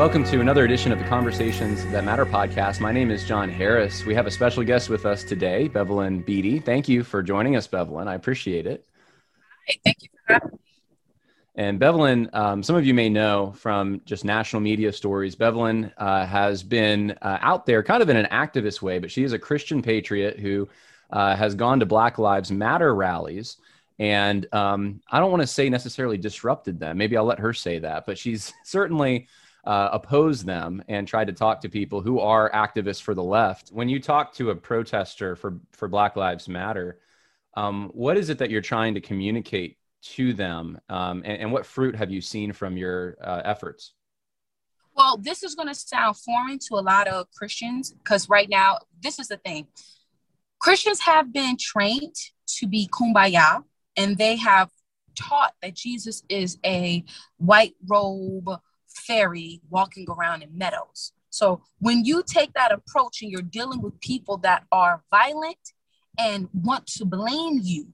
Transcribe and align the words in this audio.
Welcome 0.00 0.24
to 0.24 0.40
another 0.40 0.64
edition 0.64 0.92
of 0.92 0.98
the 0.98 1.04
Conversations 1.04 1.84
That 1.88 2.04
Matter 2.04 2.24
podcast. 2.24 2.80
My 2.80 2.90
name 2.90 3.10
is 3.10 3.22
John 3.22 3.50
Harris. 3.50 4.06
We 4.06 4.14
have 4.14 4.26
a 4.26 4.30
special 4.30 4.64
guest 4.64 4.88
with 4.88 5.04
us 5.04 5.22
today, 5.22 5.68
Bevelyn 5.68 6.24
Beatty. 6.24 6.58
Thank 6.58 6.88
you 6.88 7.04
for 7.04 7.22
joining 7.22 7.54
us, 7.54 7.66
Bevelyn. 7.66 8.08
I 8.08 8.14
appreciate 8.14 8.66
it. 8.66 8.88
Hey, 9.66 9.78
thank 9.84 10.02
you 10.02 10.08
for 10.26 10.32
having 10.32 10.52
me. 10.52 10.58
And 11.56 11.78
Bevelyn, 11.78 12.30
um, 12.32 12.62
some 12.62 12.76
of 12.76 12.86
you 12.86 12.94
may 12.94 13.10
know 13.10 13.52
from 13.58 14.00
just 14.06 14.24
national 14.24 14.62
media 14.62 14.90
stories, 14.90 15.34
Bevelyn 15.34 15.92
uh, 15.98 16.24
has 16.24 16.62
been 16.62 17.10
uh, 17.20 17.36
out 17.42 17.66
there 17.66 17.82
kind 17.82 18.02
of 18.02 18.08
in 18.08 18.16
an 18.16 18.26
activist 18.32 18.80
way, 18.80 18.98
but 18.98 19.10
she 19.10 19.22
is 19.22 19.34
a 19.34 19.38
Christian 19.38 19.82
patriot 19.82 20.40
who 20.40 20.66
uh, 21.10 21.36
has 21.36 21.54
gone 21.54 21.78
to 21.78 21.84
Black 21.84 22.16
Lives 22.16 22.50
Matter 22.50 22.94
rallies. 22.94 23.58
And 23.98 24.46
um, 24.54 25.02
I 25.10 25.20
don't 25.20 25.30
want 25.30 25.42
to 25.42 25.46
say 25.46 25.68
necessarily 25.68 26.16
disrupted 26.16 26.80
them. 26.80 26.96
Maybe 26.96 27.18
I'll 27.18 27.24
let 27.26 27.38
her 27.38 27.52
say 27.52 27.78
that, 27.80 28.06
but 28.06 28.16
she's 28.16 28.54
certainly 28.64 29.28
uh, 29.64 29.90
oppose 29.92 30.44
them 30.44 30.82
and 30.88 31.06
tried 31.06 31.26
to 31.26 31.32
talk 31.32 31.60
to 31.60 31.68
people 31.68 32.00
who 32.00 32.18
are 32.18 32.50
activists 32.50 33.02
for 33.02 33.14
the 33.14 33.22
left. 33.22 33.70
When 33.70 33.88
you 33.88 34.00
talk 34.00 34.32
to 34.34 34.50
a 34.50 34.56
protester 34.56 35.36
for 35.36 35.60
for 35.72 35.88
Black 35.88 36.16
Lives 36.16 36.48
Matter, 36.48 36.98
um, 37.54 37.90
what 37.92 38.16
is 38.16 38.30
it 38.30 38.38
that 38.38 38.50
you're 38.50 38.60
trying 38.60 38.94
to 38.94 39.00
communicate 39.00 39.76
to 40.02 40.32
them, 40.32 40.80
um, 40.88 41.22
and, 41.26 41.42
and, 41.42 41.52
what 41.52 41.66
fruit 41.66 41.94
have 41.94 42.10
you 42.10 42.22
seen 42.22 42.52
from 42.52 42.76
your 42.76 43.18
uh, 43.22 43.42
efforts? 43.44 43.92
Well, 44.96 45.18
this 45.18 45.42
is 45.42 45.54
going 45.54 45.68
to 45.68 45.74
sound 45.74 46.16
foreign 46.16 46.58
to 46.68 46.76
a 46.76 46.80
lot 46.80 47.06
of 47.06 47.30
Christians 47.32 47.92
because 47.92 48.28
right 48.28 48.48
now, 48.48 48.78
this 49.02 49.18
is 49.18 49.28
the 49.28 49.36
thing: 49.36 49.66
Christians 50.58 51.00
have 51.00 51.34
been 51.34 51.58
trained 51.60 52.14
to 52.58 52.66
be 52.66 52.88
kumbaya, 52.88 53.62
and 53.96 54.16
they 54.16 54.36
have 54.36 54.70
taught 55.14 55.52
that 55.60 55.74
Jesus 55.74 56.22
is 56.30 56.58
a 56.64 57.04
white 57.36 57.74
robe 57.86 58.48
fairy 58.94 59.60
walking 59.70 60.06
around 60.08 60.42
in 60.42 60.56
meadows. 60.56 61.12
So 61.30 61.62
when 61.78 62.04
you 62.04 62.22
take 62.26 62.52
that 62.54 62.72
approach 62.72 63.22
and 63.22 63.30
you're 63.30 63.42
dealing 63.42 63.80
with 63.80 64.00
people 64.00 64.36
that 64.38 64.64
are 64.72 65.02
violent 65.10 65.72
and 66.18 66.48
want 66.52 66.86
to 66.86 67.04
blame 67.04 67.60
you 67.62 67.86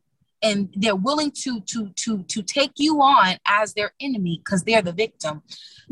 and 0.43 0.69
they're 0.77 0.97
willing 0.97 1.31
to 1.31 1.61
to 1.63 1.91
to 1.97 2.23
to 2.25 2.43
take 2.43 2.73
you 2.77 3.01
on 3.01 3.37
as 3.47 3.75
their 3.75 3.93
enemy 4.01 4.41
because 4.45 4.63
they're 4.65 4.83
the 4.83 4.93
victim 4.93 5.43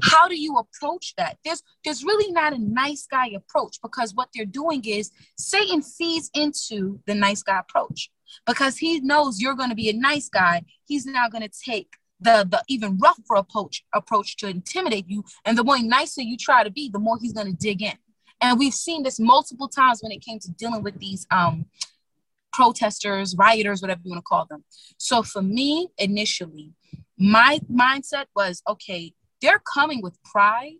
how 0.02 0.28
do 0.28 0.38
you 0.38 0.56
approach 0.56 1.14
that 1.16 1.38
there's 1.44 1.62
there's 1.84 2.04
really 2.04 2.30
not 2.32 2.52
a 2.52 2.58
nice 2.58 3.06
guy 3.10 3.28
approach 3.28 3.78
because 3.82 4.14
what 4.14 4.28
they're 4.34 4.44
doing 4.44 4.82
is 4.84 5.10
satan 5.38 5.82
feeds 5.82 6.30
into 6.34 7.00
the 7.06 7.14
nice 7.14 7.42
guy 7.42 7.58
approach 7.58 8.10
because 8.46 8.76
he 8.76 9.00
knows 9.00 9.40
you're 9.40 9.54
going 9.54 9.70
to 9.70 9.74
be 9.74 9.88
a 9.88 9.94
nice 9.94 10.28
guy 10.28 10.62
he's 10.84 11.06
now 11.06 11.28
going 11.28 11.46
to 11.46 11.60
take 11.64 11.92
the 12.20 12.46
the 12.48 12.62
even 12.68 12.98
rougher 12.98 13.34
approach 13.36 13.84
approach 13.94 14.36
to 14.38 14.48
intimidate 14.48 15.08
you. 15.08 15.24
And 15.44 15.58
the 15.58 15.64
more 15.64 15.78
nicer 15.78 16.22
you 16.22 16.36
try 16.36 16.64
to 16.64 16.70
be 16.70 16.88
the 16.88 16.98
more 16.98 17.18
he's 17.20 17.32
going 17.32 17.46
to 17.46 17.56
dig 17.56 17.82
in. 17.82 17.96
And 18.40 18.58
we've 18.58 18.74
seen 18.74 19.02
this 19.02 19.18
multiple 19.18 19.68
times 19.68 20.00
when 20.02 20.12
it 20.12 20.24
came 20.24 20.38
to 20.40 20.50
dealing 20.52 20.82
with 20.82 20.98
these 20.98 21.26
um 21.30 21.66
protesters 22.52 23.34
rioters 23.36 23.82
whatever 23.82 24.00
you 24.04 24.10
want 24.12 24.24
to 24.24 24.28
call 24.28 24.46
them. 24.48 24.64
So 24.98 25.22
for 25.22 25.42
me 25.42 25.88
initially 25.98 26.72
my 27.18 27.60
mindset 27.72 28.26
was 28.34 28.62
okay 28.68 29.14
they're 29.40 29.62
coming 29.74 30.00
with 30.00 30.16
pride 30.24 30.76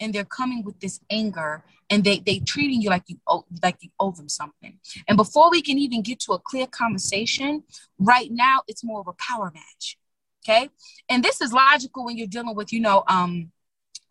and 0.00 0.12
they're 0.12 0.24
coming 0.24 0.62
with 0.64 0.78
this 0.80 1.00
anger 1.10 1.64
and 1.90 2.04
they 2.04 2.20
they 2.20 2.38
treating 2.38 2.80
you 2.80 2.90
like 2.90 3.04
you 3.06 3.18
owe, 3.26 3.44
like 3.62 3.76
you 3.80 3.90
owe 3.98 4.10
them 4.12 4.28
something. 4.28 4.78
And 5.08 5.16
before 5.16 5.50
we 5.50 5.62
can 5.62 5.78
even 5.78 6.02
get 6.02 6.20
to 6.20 6.32
a 6.32 6.38
clear 6.38 6.66
conversation 6.66 7.64
right 7.98 8.30
now 8.30 8.60
it's 8.68 8.84
more 8.84 9.00
of 9.00 9.08
a 9.08 9.14
power 9.14 9.50
match 9.52 9.98
Okay. 10.46 10.68
And 11.08 11.24
this 11.24 11.40
is 11.40 11.52
logical 11.52 12.04
when 12.04 12.18
you're 12.18 12.26
dealing 12.26 12.54
with, 12.54 12.72
you 12.72 12.80
know, 12.80 13.02
um, 13.08 13.50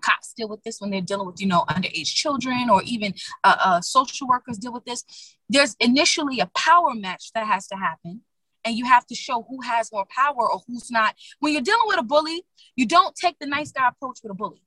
cops 0.01 0.33
deal 0.33 0.49
with 0.49 0.63
this 0.63 0.81
when 0.81 0.89
they're 0.89 1.01
dealing 1.01 1.27
with, 1.27 1.39
you 1.39 1.47
know, 1.47 1.63
underage 1.69 2.13
children 2.13 2.69
or 2.69 2.81
even 2.83 3.13
uh, 3.43 3.55
uh, 3.59 3.81
social 3.81 4.27
workers 4.27 4.57
deal 4.57 4.73
with 4.73 4.83
this. 4.85 5.03
There's 5.47 5.75
initially 5.79 6.39
a 6.39 6.47
power 6.47 6.93
match 6.95 7.31
that 7.33 7.45
has 7.45 7.67
to 7.67 7.75
happen. 7.75 8.21
And 8.65 8.77
you 8.77 8.85
have 8.85 9.05
to 9.07 9.15
show 9.15 9.45
who 9.47 9.61
has 9.61 9.91
more 9.91 10.05
power 10.09 10.49
or 10.49 10.61
who's 10.67 10.89
not. 10.89 11.15
When 11.39 11.51
you're 11.51 11.61
dealing 11.61 11.85
with 11.85 11.99
a 11.99 12.03
bully, 12.03 12.43
you 12.75 12.85
don't 12.85 13.13
take 13.13 13.37
the 13.39 13.45
nice 13.45 13.71
guy 13.71 13.89
approach 13.89 14.19
with 14.23 14.31
a 14.31 14.35
bully. 14.35 14.63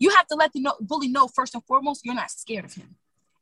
You 0.00 0.10
have 0.10 0.26
to 0.26 0.34
let 0.34 0.52
the 0.52 0.74
bully 0.80 1.08
know 1.08 1.28
first 1.28 1.54
and 1.54 1.64
foremost, 1.64 2.04
you're 2.04 2.14
not 2.14 2.30
scared 2.30 2.64
of 2.64 2.74
him 2.74 2.96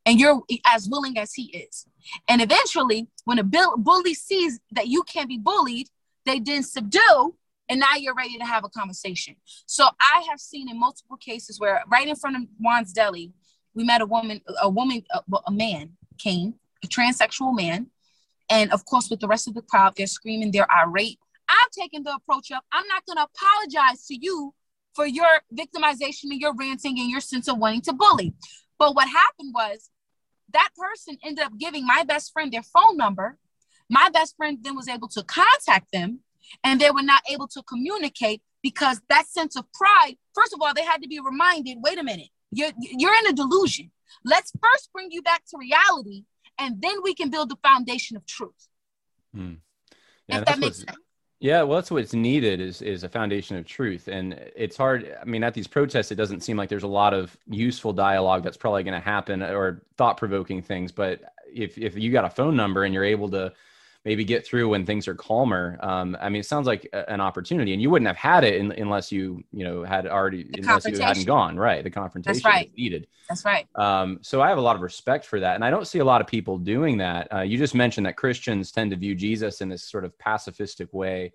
and 0.04 0.18
you're 0.18 0.42
as 0.66 0.88
willing 0.88 1.18
as 1.18 1.32
he 1.34 1.44
is. 1.44 1.86
And 2.28 2.42
eventually, 2.42 3.08
when 3.24 3.38
a 3.38 3.44
bully 3.44 4.14
sees 4.14 4.60
that 4.72 4.88
you 4.88 5.02
can't 5.04 5.28
be 5.28 5.38
bullied, 5.38 5.88
they 6.24 6.38
didn't 6.38 6.66
subdue 6.66 7.34
and 7.68 7.80
now 7.80 7.94
you're 7.96 8.14
ready 8.14 8.36
to 8.38 8.44
have 8.44 8.64
a 8.64 8.68
conversation. 8.68 9.36
So 9.66 9.86
i 10.00 10.24
have 10.28 10.40
seen 10.40 10.68
in 10.68 10.78
multiple 10.78 11.16
cases 11.16 11.60
where 11.60 11.82
right 11.90 12.08
in 12.08 12.16
front 12.16 12.36
of 12.36 12.42
juan's 12.58 12.92
deli 12.92 13.32
we 13.74 13.84
met 13.84 14.00
a 14.00 14.06
woman 14.06 14.40
a 14.60 14.68
woman 14.68 15.02
a, 15.10 15.20
a 15.46 15.52
man 15.52 15.90
came 16.18 16.54
a 16.84 16.88
transsexual 16.88 17.54
man. 17.54 17.86
And 18.50 18.72
of 18.72 18.84
course 18.84 19.08
with 19.08 19.20
the 19.20 19.28
rest 19.28 19.48
of 19.48 19.54
the 19.54 19.62
crowd 19.62 19.94
they're 19.96 20.06
screaming 20.06 20.50
they're 20.50 20.70
irate. 20.70 21.18
I'm 21.48 21.68
taking 21.72 22.02
the 22.02 22.14
approach 22.14 22.50
of 22.50 22.58
i'm 22.72 22.86
not 22.88 23.06
going 23.06 23.16
to 23.18 23.28
apologize 23.32 24.06
to 24.06 24.16
you 24.20 24.54
for 24.94 25.06
your 25.06 25.40
victimization 25.54 26.24
and 26.24 26.40
your 26.40 26.54
ranting 26.54 26.98
and 26.98 27.10
your 27.10 27.20
sense 27.20 27.48
of 27.48 27.58
wanting 27.58 27.80
to 27.82 27.92
bully. 27.92 28.34
But 28.78 28.94
what 28.94 29.08
happened 29.08 29.54
was 29.54 29.90
that 30.52 30.68
person 30.76 31.16
ended 31.24 31.44
up 31.44 31.52
giving 31.58 31.86
my 31.86 32.04
best 32.04 32.32
friend 32.32 32.52
their 32.52 32.62
phone 32.62 32.96
number 32.96 33.38
my 33.92 34.08
best 34.08 34.36
friend 34.36 34.58
then 34.62 34.74
was 34.74 34.88
able 34.88 35.08
to 35.08 35.22
contact 35.22 35.92
them 35.92 36.20
and 36.64 36.80
they 36.80 36.90
were 36.90 37.02
not 37.02 37.22
able 37.30 37.46
to 37.46 37.62
communicate 37.64 38.40
because 38.62 39.00
that 39.08 39.26
sense 39.26 39.54
of 39.54 39.64
pride, 39.72 40.16
first 40.34 40.54
of 40.54 40.60
all, 40.62 40.72
they 40.74 40.84
had 40.84 41.02
to 41.02 41.08
be 41.08 41.20
reminded 41.20 41.76
wait 41.82 41.98
a 41.98 42.02
minute, 42.02 42.28
you're, 42.50 42.72
you're 42.78 43.14
in 43.14 43.26
a 43.26 43.32
delusion. 43.32 43.90
Let's 44.24 44.50
first 44.62 44.90
bring 44.92 45.08
you 45.10 45.22
back 45.22 45.42
to 45.50 45.58
reality 45.58 46.24
and 46.58 46.80
then 46.80 47.02
we 47.02 47.14
can 47.14 47.28
build 47.28 47.50
the 47.50 47.56
foundation 47.62 48.16
of 48.16 48.24
truth. 48.26 48.68
Hmm. 49.34 49.54
Yeah, 50.26 50.38
if 50.38 50.44
that 50.46 50.58
makes 50.58 50.78
sense. 50.78 50.96
Yeah, 51.40 51.62
well, 51.62 51.78
that's 51.78 51.90
what's 51.90 52.14
needed 52.14 52.60
is 52.60 52.82
is 52.82 53.02
a 53.02 53.08
foundation 53.08 53.56
of 53.56 53.66
truth, 53.66 54.06
and 54.06 54.34
it's 54.54 54.76
hard. 54.76 55.12
I 55.20 55.24
mean, 55.24 55.42
at 55.42 55.54
these 55.54 55.66
protests, 55.66 56.12
it 56.12 56.14
doesn't 56.14 56.42
seem 56.42 56.56
like 56.56 56.68
there's 56.68 56.84
a 56.84 56.88
lot 57.02 57.14
of 57.14 57.36
useful 57.48 57.92
dialogue 57.92 58.44
that's 58.44 58.56
probably 58.56 58.84
going 58.84 58.94
to 58.94 59.04
happen 59.04 59.42
or 59.42 59.82
thought 59.96 60.18
provoking 60.18 60.62
things. 60.62 60.92
But 60.92 61.20
if 61.52 61.78
if 61.78 61.98
you 61.98 62.12
got 62.12 62.24
a 62.24 62.30
phone 62.30 62.54
number 62.54 62.84
and 62.84 62.94
you're 62.94 63.02
able 63.02 63.28
to 63.30 63.52
maybe 64.04 64.24
get 64.24 64.44
through 64.44 64.68
when 64.68 64.84
things 64.84 65.06
are 65.06 65.14
calmer. 65.14 65.78
Um, 65.80 66.16
I 66.20 66.28
mean, 66.28 66.40
it 66.40 66.46
sounds 66.46 66.66
like 66.66 66.88
a, 66.92 67.08
an 67.10 67.20
opportunity, 67.20 67.72
and 67.72 67.80
you 67.80 67.88
wouldn't 67.88 68.08
have 68.08 68.16
had 68.16 68.42
it 68.44 68.54
in, 68.54 68.72
unless 68.72 69.12
you, 69.12 69.44
you 69.52 69.64
know, 69.64 69.84
had 69.84 70.06
already 70.06 70.50
unless 70.58 70.86
you 70.86 70.98
hadn't 70.98 71.24
gone 71.24 71.56
right. 71.56 71.84
The 71.84 71.90
confrontation 71.90 72.42
That's 72.42 72.44
right. 72.44 72.72
needed. 72.76 73.06
That's 73.28 73.44
right. 73.44 73.66
Um, 73.76 74.18
so 74.22 74.42
I 74.42 74.48
have 74.48 74.58
a 74.58 74.62
lot 74.62 74.74
of 74.74 74.82
respect 74.82 75.24
for 75.24 75.38
that, 75.40 75.54
and 75.54 75.64
I 75.64 75.70
don't 75.70 75.86
see 75.86 76.00
a 76.00 76.04
lot 76.04 76.20
of 76.20 76.26
people 76.26 76.58
doing 76.58 76.98
that. 76.98 77.32
Uh, 77.32 77.40
you 77.42 77.58
just 77.58 77.74
mentioned 77.74 78.06
that 78.06 78.16
Christians 78.16 78.72
tend 78.72 78.90
to 78.90 78.96
view 78.96 79.14
Jesus 79.14 79.60
in 79.60 79.68
this 79.68 79.84
sort 79.84 80.04
of 80.04 80.16
pacifistic 80.18 80.92
way. 80.92 81.32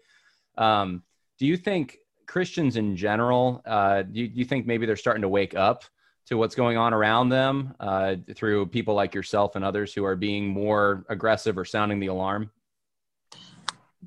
Um, 0.57 1.03
do 1.39 1.45
you 1.45 1.55
think 1.55 1.99
Christians 2.25 2.75
in 2.75 2.97
general? 2.97 3.61
Uh, 3.65 4.01
do, 4.01 4.19
you, 4.19 4.27
do 4.27 4.39
you 4.39 4.45
think 4.45 4.65
maybe 4.65 4.85
they're 4.85 4.95
starting 4.95 5.21
to 5.21 5.29
wake 5.29 5.55
up? 5.55 5.83
to 6.27 6.35
what's 6.35 6.55
going 6.55 6.75
on 6.75 6.93
around 6.93 7.29
them 7.29 7.73
uh, 7.79 8.15
through 8.35 8.65
people 8.65 8.93
like 8.93 9.15
yourself 9.15 9.55
and 9.55 9.63
others 9.63 9.93
who 9.93 10.03
are 10.03 10.15
being 10.17 10.45
more 10.45 11.05
aggressive 11.07 11.57
or 11.57 11.63
sounding 11.63 12.01
the 12.01 12.07
alarm? 12.07 12.51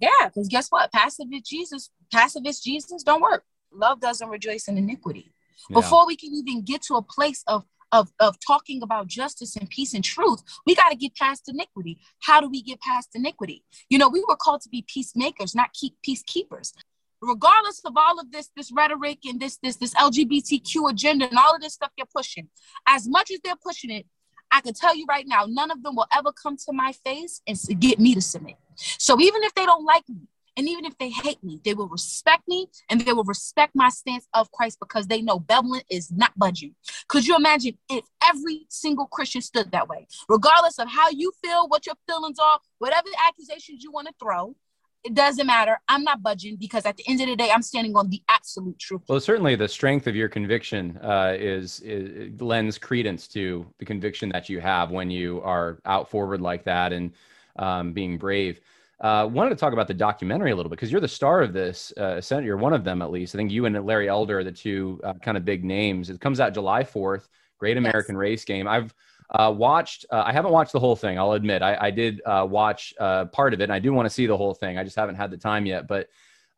Yeah, 0.00 0.26
because 0.26 0.48
guess 0.48 0.68
what? 0.68 0.92
Pacifist 0.92 1.46
Jesus, 1.46 1.90
pacifist 2.12 2.62
Jesus 2.62 3.02
don't 3.02 3.20
work. 3.20 3.44
Love 3.72 4.00
doesn't 4.00 4.28
rejoice 4.28 4.68
in 4.68 4.76
iniquity. 4.76 5.32
Yeah. 5.68 5.74
Before 5.74 6.06
we 6.06 6.16
can 6.16 6.32
even 6.32 6.62
get 6.62 6.82
to 6.82 6.94
a 6.94 7.02
place 7.02 7.42
of 7.46 7.64
of, 7.92 8.12
of 8.20 8.36
talking 8.46 8.82
about 8.82 9.08
justice 9.08 9.56
and 9.56 9.68
peace 9.68 9.94
and 9.94 10.04
truth, 10.04 10.42
we 10.64 10.74
got 10.74 10.90
to 10.90 10.96
get 10.96 11.14
past 11.16 11.48
iniquity. 11.48 11.98
How 12.22 12.40
do 12.40 12.48
we 12.48 12.62
get 12.62 12.80
past 12.80 13.08
iniquity? 13.14 13.64
You 13.88 13.98
know, 13.98 14.08
we 14.08 14.24
were 14.28 14.36
called 14.36 14.60
to 14.62 14.68
be 14.68 14.84
peacemakers, 14.86 15.54
not 15.54 15.72
keep 15.72 15.96
peacekeepers. 16.06 16.72
Regardless 17.20 17.80
of 17.84 17.94
all 17.96 18.20
of 18.20 18.30
this, 18.32 18.48
this 18.56 18.70
rhetoric 18.72 19.18
and 19.24 19.40
this 19.40 19.58
this 19.62 19.76
this 19.76 19.94
LGBTQ 19.94 20.90
agenda 20.90 21.28
and 21.28 21.38
all 21.38 21.54
of 21.54 21.60
this 21.60 21.74
stuff 21.74 21.90
they're 21.96 22.06
pushing, 22.14 22.48
as 22.86 23.08
much 23.08 23.30
as 23.30 23.40
they're 23.44 23.56
pushing 23.56 23.90
it, 23.90 24.06
I 24.50 24.60
can 24.60 24.72
tell 24.72 24.96
you 24.96 25.04
right 25.08 25.26
now, 25.26 25.44
none 25.46 25.70
of 25.70 25.82
them 25.82 25.96
will 25.96 26.06
ever 26.16 26.32
come 26.32 26.56
to 26.56 26.72
my 26.72 26.92
face 27.04 27.42
and 27.46 27.58
get 27.78 28.00
me 28.00 28.14
to 28.14 28.22
submit. 28.22 28.56
So 28.98 29.20
even 29.20 29.42
if 29.44 29.54
they 29.54 29.66
don't 29.66 29.84
like 29.84 30.08
me, 30.08 30.28
and 30.56 30.68
even 30.68 30.84
if 30.84 30.96
they 30.98 31.10
hate 31.10 31.42
me, 31.42 31.60
they 31.64 31.74
will 31.74 31.88
respect 31.88 32.46
me 32.48 32.66
and 32.88 33.00
they 33.00 33.12
will 33.12 33.24
respect 33.24 33.74
my 33.74 33.88
stance 33.88 34.26
of 34.34 34.50
Christ 34.52 34.78
because 34.80 35.06
they 35.06 35.22
know 35.22 35.38
Bevelyn 35.38 35.82
is 35.88 36.10
not 36.10 36.38
budging. 36.38 36.74
Could 37.08 37.26
you 37.26 37.36
imagine 37.36 37.78
if 37.88 38.04
every 38.22 38.66
single 38.68 39.06
Christian 39.06 39.40
stood 39.40 39.70
that 39.72 39.88
way? 39.88 40.06
Regardless 40.28 40.78
of 40.78 40.88
how 40.90 41.08
you 41.10 41.32
feel, 41.42 41.68
what 41.68 41.86
your 41.86 41.94
feelings 42.06 42.38
are, 42.38 42.58
whatever 42.78 43.08
accusations 43.26 43.82
you 43.82 43.92
want 43.92 44.08
to 44.08 44.14
throw, 44.20 44.54
it 45.02 45.14
doesn't 45.14 45.46
matter. 45.46 45.80
I'm 45.88 46.04
not 46.04 46.22
budging 46.22 46.56
because 46.56 46.84
at 46.84 46.96
the 46.98 47.04
end 47.08 47.22
of 47.22 47.28
the 47.28 47.36
day, 47.36 47.50
I'm 47.50 47.62
standing 47.62 47.96
on 47.96 48.10
the 48.10 48.22
absolute 48.28 48.78
truth. 48.78 49.00
Well, 49.08 49.18
certainly 49.18 49.56
the 49.56 49.68
strength 49.68 50.06
of 50.06 50.14
your 50.14 50.28
conviction 50.28 50.98
uh, 50.98 51.34
is, 51.38 51.80
is 51.80 52.38
lends 52.38 52.76
credence 52.76 53.26
to 53.28 53.64
the 53.78 53.86
conviction 53.86 54.28
that 54.30 54.50
you 54.50 54.60
have 54.60 54.90
when 54.90 55.10
you 55.10 55.40
are 55.42 55.78
out 55.86 56.10
forward 56.10 56.42
like 56.42 56.64
that 56.64 56.92
and 56.92 57.12
um, 57.56 57.92
being 57.92 58.18
brave. 58.18 58.60
uh, 59.00 59.28
wanted 59.30 59.50
to 59.50 59.56
talk 59.56 59.72
about 59.72 59.88
the 59.88 59.94
documentary 59.94 60.50
a 60.50 60.56
little 60.56 60.70
bit 60.70 60.76
because 60.76 60.92
you're 60.92 61.00
the 61.00 61.08
star 61.08 61.42
of 61.42 61.52
this. 61.52 61.92
Uh, 61.96 62.20
you're 62.42 62.56
one 62.56 62.72
of 62.72 62.84
them 62.84 63.02
at 63.02 63.10
least. 63.10 63.34
I 63.34 63.38
think 63.38 63.50
you 63.50 63.66
and 63.66 63.86
Larry 63.86 64.08
Elder 64.08 64.40
are 64.40 64.44
the 64.44 64.52
two 64.52 65.00
uh, 65.04 65.14
kind 65.14 65.36
of 65.36 65.44
big 65.44 65.64
names. 65.64 66.10
It 66.10 66.20
comes 66.20 66.40
out 66.40 66.54
July 66.54 66.82
4th. 66.82 67.28
Great 67.58 67.76
American 67.76 68.14
yes. 68.14 68.20
Race 68.20 68.44
Game. 68.44 68.66
I've 68.66 68.94
uh, 69.30 69.52
watched. 69.56 70.06
Uh, 70.10 70.22
I 70.26 70.32
haven't 70.32 70.50
watched 70.50 70.72
the 70.72 70.80
whole 70.80 70.96
thing. 70.96 71.18
I'll 71.18 71.32
admit. 71.32 71.62
I, 71.62 71.76
I 71.80 71.90
did 71.90 72.20
uh, 72.26 72.46
watch 72.48 72.94
uh, 72.98 73.26
part 73.26 73.54
of 73.54 73.60
it, 73.60 73.64
and 73.64 73.72
I 73.72 73.78
do 73.78 73.92
want 73.92 74.06
to 74.06 74.10
see 74.10 74.26
the 74.26 74.36
whole 74.36 74.54
thing. 74.54 74.78
I 74.78 74.84
just 74.84 74.96
haven't 74.96 75.14
had 75.14 75.30
the 75.30 75.36
time 75.36 75.66
yet. 75.66 75.86
But 75.86 76.08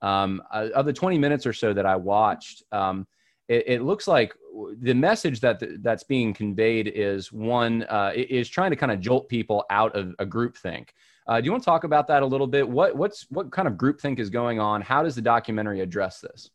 um, 0.00 0.42
uh, 0.50 0.68
of 0.74 0.86
the 0.86 0.92
20 0.92 1.18
minutes 1.18 1.46
or 1.46 1.52
so 1.52 1.72
that 1.72 1.86
I 1.86 1.96
watched, 1.96 2.62
um, 2.72 3.06
it, 3.48 3.64
it, 3.66 3.82
looks 3.82 4.08
like 4.08 4.34
the 4.78 4.94
message 4.94 5.40
that 5.40 5.60
the, 5.60 5.78
that's 5.80 6.04
being 6.04 6.34
conveyed 6.34 6.92
is 6.94 7.32
one 7.32 7.84
uh, 7.84 8.12
is 8.14 8.48
trying 8.48 8.70
to 8.70 8.76
kind 8.76 8.92
of 8.92 9.00
jolt 9.00 9.28
people 9.28 9.64
out 9.70 9.94
of 9.96 10.14
a 10.18 10.26
group 10.26 10.56
think. 10.56 10.94
do 11.28 11.40
you 11.42 11.50
want 11.50 11.62
to 11.62 11.64
talk 11.64 11.84
about 11.84 12.06
that 12.08 12.22
a 12.22 12.26
little 12.26 12.46
bit? 12.46 12.68
What 12.68 12.96
what's 12.96 13.26
what 13.30 13.50
kind 13.50 13.68
of 13.68 13.76
group 13.78 14.00
think 14.00 14.18
is 14.18 14.30
going 14.30 14.60
on? 14.60 14.82
How 14.82 15.02
does 15.02 15.14
the 15.14 15.22
documentary 15.22 15.80
address 15.80 16.20
this? 16.20 16.50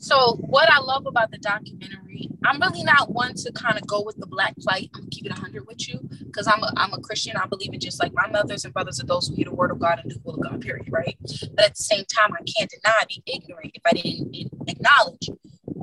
So 0.00 0.36
what 0.36 0.70
I 0.70 0.78
love 0.78 1.06
about 1.06 1.32
the 1.32 1.38
documentary, 1.38 2.28
I'm 2.44 2.60
really 2.60 2.84
not 2.84 3.10
one 3.10 3.34
to 3.34 3.52
kind 3.52 3.76
of 3.76 3.86
go 3.86 4.00
with 4.02 4.16
the 4.16 4.26
black 4.26 4.56
plight. 4.58 4.90
I'm 4.94 5.00
gonna 5.00 5.10
keep 5.10 5.26
it 5.26 5.32
100 5.32 5.66
with 5.66 5.88
you 5.88 5.98
because 6.24 6.46
I'm 6.46 6.62
a, 6.62 6.72
I'm 6.76 6.92
a 6.92 7.00
Christian. 7.00 7.36
I 7.36 7.46
believe 7.46 7.74
in 7.74 7.80
just 7.80 8.00
like 8.00 8.12
my 8.14 8.28
mothers 8.28 8.64
and 8.64 8.72
brothers 8.72 9.00
are 9.00 9.06
those 9.06 9.26
who 9.26 9.34
hear 9.34 9.46
the 9.46 9.54
word 9.54 9.72
of 9.72 9.80
God 9.80 9.98
and 9.98 10.08
do 10.08 10.14
the 10.14 10.22
will 10.24 10.36
of 10.36 10.42
God. 10.42 10.60
Period. 10.60 10.86
Right. 10.88 11.16
But 11.54 11.64
at 11.64 11.74
the 11.74 11.82
same 11.82 12.04
time, 12.04 12.30
I 12.32 12.44
can't 12.44 12.70
deny 12.70 13.04
being 13.08 13.22
ignorant 13.26 13.72
if 13.74 13.82
I 13.84 13.92
didn't 13.92 14.52
acknowledge 14.68 15.30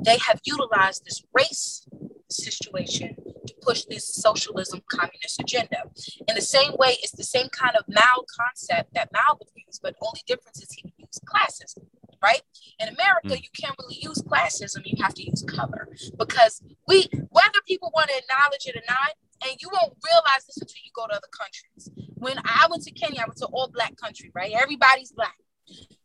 they 0.04 0.18
have 0.18 0.40
utilized 0.44 1.04
this 1.04 1.22
race 1.32 1.86
situation 2.30 3.16
to 3.46 3.54
push 3.62 3.84
this 3.84 4.06
socialism 4.06 4.82
communist 4.90 5.40
agenda. 5.40 5.82
In 6.28 6.34
the 6.34 6.40
same 6.40 6.72
way, 6.78 6.96
it's 7.02 7.12
the 7.12 7.24
same 7.24 7.48
kind 7.50 7.76
of 7.76 7.84
Mao 7.88 8.24
concept 8.38 8.94
that 8.94 9.10
Mao 9.12 9.38
would 9.38 9.48
use, 9.54 9.78
but 9.80 9.94
only 10.02 10.20
difference 10.26 10.62
is 10.62 10.72
he 10.72 10.82
would 10.84 10.94
use 10.98 11.20
classism 11.24 11.84
right? 12.22 12.40
In 12.80 12.88
America, 12.88 13.28
mm. 13.28 13.42
you 13.42 13.48
can't 13.58 13.76
really 13.78 13.98
use 14.00 14.22
classism. 14.22 14.82
You 14.84 15.02
have 15.02 15.14
to 15.14 15.22
use 15.22 15.44
color 15.48 15.88
because 16.18 16.62
we, 16.88 17.08
whether 17.30 17.60
people 17.66 17.92
want 17.94 18.10
to 18.10 18.16
acknowledge 18.16 18.66
it 18.66 18.76
or 18.76 18.86
not, 18.88 19.12
and 19.44 19.56
you 19.60 19.68
won't 19.72 19.94
realize 20.04 20.44
this 20.46 20.56
until 20.56 20.80
you 20.84 20.90
go 20.94 21.06
to 21.06 21.14
other 21.14 21.28
countries. 21.30 21.90
When 22.14 22.38
I 22.44 22.66
went 22.70 22.82
to 22.84 22.90
Kenya, 22.92 23.20
I 23.20 23.28
went 23.28 23.38
to 23.38 23.46
all 23.46 23.68
black 23.68 23.96
country, 23.96 24.30
right? 24.34 24.52
Everybody's 24.52 25.12
black. 25.12 25.36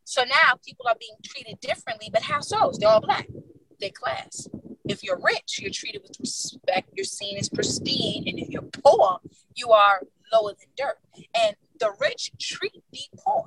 So 0.04 0.24
now 0.24 0.60
people 0.66 0.86
are 0.88 0.96
being 1.00 1.16
treated 1.24 1.60
differently, 1.62 2.10
but 2.12 2.22
how 2.22 2.42
so? 2.42 2.72
They're 2.78 2.90
all 2.90 3.02
black. 3.02 3.28
They 3.82 3.90
class. 3.90 4.48
If 4.86 5.04
you're 5.04 5.20
rich, 5.20 5.60
you're 5.60 5.72
treated 5.72 6.02
with 6.04 6.20
respect. 6.20 6.90
You're 6.94 7.04
seen 7.04 7.38
as 7.38 7.50
pristine, 7.50 8.28
and 8.28 8.40
if 8.40 8.50
you're 8.50 8.62
poor, 8.62 9.20
you 9.56 9.72
are 9.72 10.02
lower 10.32 10.52
than 10.52 10.68
dirt. 10.78 11.00
And 11.34 11.56
the 11.80 11.94
rich 12.00 12.32
treat 12.40 12.84
the 12.92 13.02
poor 13.18 13.46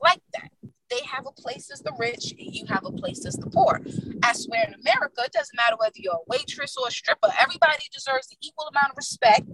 like 0.00 0.20
that 0.34 0.50
they 0.90 1.00
have 1.06 1.26
a 1.26 1.32
place 1.32 1.70
as 1.72 1.80
the 1.80 1.92
rich 1.98 2.32
and 2.38 2.54
you 2.54 2.64
have 2.66 2.84
a 2.84 2.92
place 2.92 3.26
as 3.26 3.34
the 3.34 3.50
poor. 3.50 3.80
I 4.22 4.32
swear 4.32 4.64
in 4.66 4.74
America, 4.74 5.22
it 5.24 5.32
doesn't 5.32 5.56
matter 5.56 5.76
whether 5.78 5.96
you're 5.96 6.14
a 6.14 6.28
waitress 6.28 6.76
or 6.76 6.88
a 6.88 6.90
stripper, 6.90 7.28
everybody 7.38 7.84
deserves 7.92 8.28
the 8.28 8.36
equal 8.40 8.68
amount 8.68 8.90
of 8.90 8.96
respect, 8.96 9.46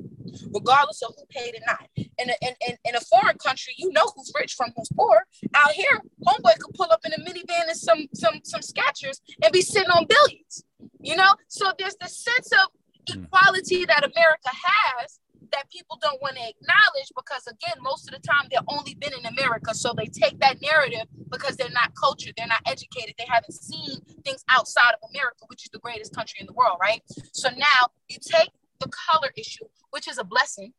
regardless 0.53 1.03
of 1.03 1.15
who 1.17 1.25
paid 1.29 1.55
or 1.55 1.65
not. 1.67 1.89
In 1.97 2.31
a, 2.31 2.35
in, 2.43 2.55
in, 2.69 2.77
in 2.85 2.95
a 2.97 3.01
foreign 3.01 3.39
country, 3.39 3.75
you 3.77 3.91
know 3.93 4.07
who's 4.15 4.33
rich 4.39 4.55
from 4.55 4.73
who's 4.77 4.89
poor. 4.95 5.23
Out 5.55 5.73
here, 5.73 6.01
homeboy 6.27 6.59
could 6.59 6.75
pull 6.75 6.91
up 6.91 7.01
in 7.05 7.13
a 7.13 7.19
minivan 7.19 7.69
and 7.69 7.77
some 7.77 8.07
some 8.15 8.41
some 8.45 8.61
Skechers 8.61 9.21
and 9.43 9.53
be 9.53 9.61
sitting 9.61 9.91
on 9.91 10.07
billions. 10.07 10.65
You 11.01 11.17
know, 11.17 11.35
so 11.49 11.73
there's 11.79 11.97
the 12.01 12.09
sense 12.09 12.51
of 12.53 12.69
hmm. 13.09 13.25
equality 13.25 13.85
that 13.87 14.05
America 14.05 14.51
has 14.51 15.19
that 15.53 15.71
people 15.71 15.99
don't 16.01 16.21
want 16.21 16.37
to 16.37 16.43
acknowledge 16.43 17.11
because 17.15 17.47
again 17.47 17.77
most 17.81 18.09
of 18.09 18.15
the 18.15 18.27
time 18.27 18.49
they've 18.51 18.69
only 18.69 18.95
been 18.95 19.13
in 19.13 19.27
america 19.27 19.75
so 19.75 19.93
they 19.97 20.07
take 20.07 20.39
that 20.41 20.61
narrative 20.61 21.07
because 21.31 21.57
they're 21.57 21.71
not 21.71 21.93
cultured 21.95 22.33
they're 22.37 22.47
not 22.47 22.63
educated 22.67 23.15
they 23.19 23.27
haven't 23.29 23.53
seen 23.53 24.01
things 24.25 24.45
outside 24.49 24.93
of 24.95 25.11
america 25.11 25.45
which 25.49 25.65
is 25.65 25.71
the 25.73 25.79
greatest 25.79 26.15
country 26.15 26.39
in 26.41 26.47
the 26.47 26.53
world 26.53 26.77
right 26.81 27.03
so 27.33 27.49
now 27.51 27.89
you 28.09 28.17
take 28.21 28.51
the 28.83 28.91
color 29.09 29.31
issue 29.37 29.65
which 29.91 30.09
is 30.09 30.19
a 30.19 30.25
blessing 30.25 30.73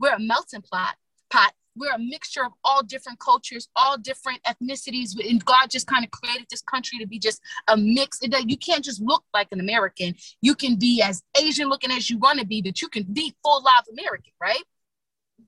we're 0.00 0.14
a 0.14 0.20
melting 0.20 0.62
pot 0.62 0.96
pot 1.30 1.52
we're 1.76 1.92
a 1.92 1.98
mixture 1.98 2.44
of 2.44 2.52
all 2.62 2.82
different 2.82 3.18
cultures, 3.18 3.68
all 3.74 3.98
different 3.98 4.40
ethnicities, 4.44 5.12
and 5.18 5.44
God 5.44 5.70
just 5.70 5.86
kind 5.86 6.04
of 6.04 6.10
created 6.10 6.46
this 6.50 6.62
country 6.62 6.98
to 6.98 7.06
be 7.06 7.18
just 7.18 7.40
a 7.68 7.76
mix. 7.76 8.20
You 8.22 8.56
can't 8.56 8.84
just 8.84 9.02
look 9.02 9.24
like 9.34 9.48
an 9.50 9.60
American. 9.60 10.14
You 10.40 10.54
can 10.54 10.76
be 10.76 11.02
as 11.02 11.22
Asian 11.36 11.68
looking 11.68 11.90
as 11.90 12.08
you 12.08 12.18
want 12.18 12.38
to 12.38 12.46
be, 12.46 12.62
but 12.62 12.80
you 12.80 12.88
can 12.88 13.04
be 13.12 13.34
full 13.42 13.62
live 13.62 13.84
American, 13.90 14.32
right? 14.40 14.62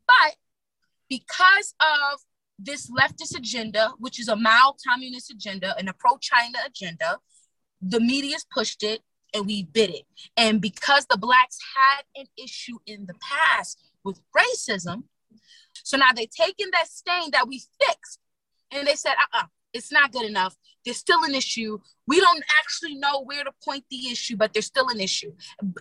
But 0.06 0.36
because 1.08 1.74
of 1.80 2.20
this 2.58 2.90
leftist 2.90 3.36
agenda, 3.36 3.92
which 3.98 4.18
is 4.18 4.28
a 4.28 4.36
mild 4.36 4.80
communist 4.86 5.30
agenda 5.30 5.76
and 5.78 5.88
a 5.88 5.92
pro-China 5.92 6.58
agenda, 6.66 7.18
the 7.80 8.00
media's 8.00 8.46
pushed 8.52 8.82
it 8.82 9.02
and 9.36 9.46
we 9.46 9.64
bid 9.64 9.90
it. 9.90 10.04
And 10.36 10.60
because 10.60 11.06
the 11.06 11.18
blacks 11.18 11.58
had 11.76 12.04
an 12.20 12.26
issue 12.42 12.78
in 12.86 13.06
the 13.06 13.14
past 13.20 13.78
with 14.02 14.20
racism, 14.36 15.04
so 15.74 15.96
now 15.96 16.12
they're 16.14 16.26
taking 16.26 16.68
that 16.72 16.88
stain 16.88 17.30
that 17.32 17.46
we 17.46 17.62
fixed 17.80 18.18
and 18.72 18.86
they 18.86 18.94
said, 18.94 19.12
uh 19.12 19.36
uh-uh, 19.36 19.42
uh, 19.42 19.46
it's 19.72 19.92
not 19.92 20.10
good 20.10 20.24
enough. 20.24 20.56
There's 20.84 20.96
still 20.96 21.22
an 21.24 21.34
issue. 21.34 21.78
We 22.06 22.18
don't 22.18 22.42
actually 22.58 22.94
know 22.94 23.22
where 23.24 23.44
to 23.44 23.52
point 23.62 23.84
the 23.90 24.08
issue, 24.08 24.36
but 24.36 24.54
there's 24.54 24.66
still 24.66 24.88
an 24.88 25.00
issue. 25.00 25.32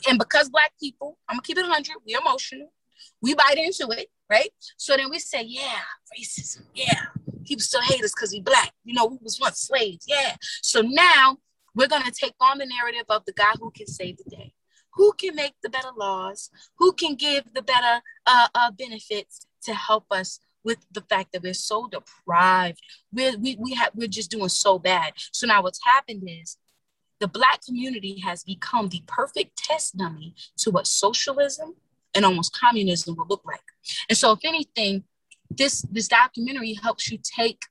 And 0.08 0.20
because 0.20 0.50
Black 0.50 0.74
people, 0.80 1.18
I'm 1.30 1.36
gonna 1.36 1.44
keep 1.44 1.58
it 1.58 1.62
100, 1.62 1.96
we're 2.06 2.20
emotional. 2.20 2.74
We 3.22 3.36
bite 3.36 3.58
into 3.58 3.88
it, 3.92 4.08
right? 4.30 4.50
So 4.76 4.98
then 4.98 5.10
we 5.10 5.20
say, 5.20 5.44
yeah, 5.44 5.80
racism, 6.20 6.64
yeah. 6.74 7.06
People 7.46 7.62
still 7.62 7.82
hate 7.82 8.04
us 8.04 8.12
because 8.14 8.32
we 8.34 8.42
Black. 8.42 8.74
You 8.84 8.96
know, 8.96 9.06
we 9.06 9.18
was 9.22 9.40
once 9.40 9.62
slaves, 9.62 10.06
yeah. 10.08 10.36
So 10.62 10.82
now 10.82 11.38
we're 11.76 11.88
gonna 11.88 12.12
take 12.12 12.36
on 12.40 12.58
the 12.58 12.66
narrative 12.66 13.06
of 13.10 13.24
the 13.26 13.34
guy 13.34 13.54
who 13.60 13.72
can 13.72 13.88
save 13.88 14.18
the 14.18 14.30
day 14.30 14.54
who 14.96 15.14
can 15.14 15.36
make 15.36 15.54
the 15.62 15.70
better 15.70 15.92
laws, 15.96 16.50
who 16.78 16.94
can 16.94 17.16
give 17.16 17.44
the 17.54 17.62
better 17.62 18.02
uh, 18.26 18.48
uh, 18.56 18.72
benefits 18.72 19.46
to 19.64 19.74
help 19.74 20.06
us 20.12 20.40
with 20.64 20.80
the 20.92 21.02
fact 21.02 21.32
that 21.32 21.44
we're 21.44 21.54
so 21.54 21.88
deprived. 21.88 22.82
We're, 23.14 23.38
we, 23.38 23.56
we 23.60 23.74
have, 23.76 23.92
we're 23.94 24.08
just 24.08 24.32
doing 24.32 24.50
so 24.50 24.80
bad. 24.80 25.14
So 25.32 25.46
now 25.46 25.62
what's 25.62 25.84
happened 25.86 26.28
is 26.28 26.58
the 27.20 27.28
Black 27.28 27.64
community 27.64 28.20
has 28.22 28.44
become 28.44 28.90
the 28.90 29.04
perfect 29.06 29.58
test 29.58 29.98
dummy 29.98 30.34
to 30.58 30.72
what 30.72 30.88
socialism 30.88 31.76
and 32.16 32.26
almost 32.26 32.58
communism 32.58 33.16
will 33.16 33.28
look 33.30 33.44
like. 33.46 33.62
And 34.10 34.18
so 34.18 34.32
if 34.32 34.40
anything, 34.44 35.04
this, 35.50 35.84
this 35.92 36.08
documentary 36.08 36.74
helps 36.82 37.12
you 37.12 37.20
take 37.22 37.62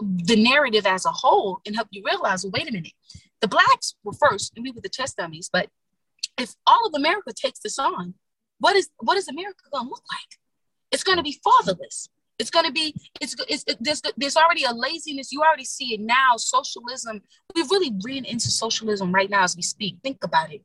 the 0.00 0.36
narrative 0.36 0.86
as 0.86 1.06
a 1.06 1.12
whole 1.12 1.60
and 1.66 1.74
help 1.74 1.88
you 1.90 2.02
realize, 2.04 2.44
well, 2.44 2.52
wait 2.54 2.68
a 2.68 2.72
minute, 2.72 2.92
the 3.40 3.48
Blacks 3.48 3.94
were 4.04 4.12
first 4.12 4.52
and 4.56 4.64
we 4.64 4.70
were 4.70 4.80
the 4.80 4.88
test 4.88 5.16
dummies, 5.16 5.50
but 5.52 5.68
if 6.38 6.54
all 6.66 6.86
of 6.86 6.94
America 6.94 7.32
takes 7.34 7.60
this 7.60 7.78
on, 7.78 8.14
what 8.58 8.76
is 8.76 8.88
what 8.98 9.16
is 9.16 9.28
America 9.28 9.64
going 9.72 9.84
to 9.84 9.90
look 9.90 10.04
like? 10.10 10.38
It's 10.90 11.04
going 11.04 11.18
to 11.18 11.22
be 11.22 11.38
fatherless. 11.44 12.08
It's 12.38 12.50
going 12.50 12.66
to 12.66 12.72
be 12.72 12.94
it's, 13.20 13.34
it's 13.48 13.64
it, 13.66 13.76
there's 13.80 14.02
there's 14.16 14.36
already 14.36 14.64
a 14.64 14.72
laziness. 14.72 15.32
You 15.32 15.42
already 15.42 15.64
see 15.64 15.94
it 15.94 16.00
now. 16.00 16.36
Socialism. 16.36 17.22
We've 17.54 17.70
really 17.70 17.92
ran 18.04 18.24
into 18.24 18.50
socialism 18.50 19.12
right 19.12 19.28
now 19.28 19.42
as 19.42 19.56
we 19.56 19.62
speak. 19.62 19.96
Think 20.02 20.24
about 20.24 20.52
it. 20.52 20.62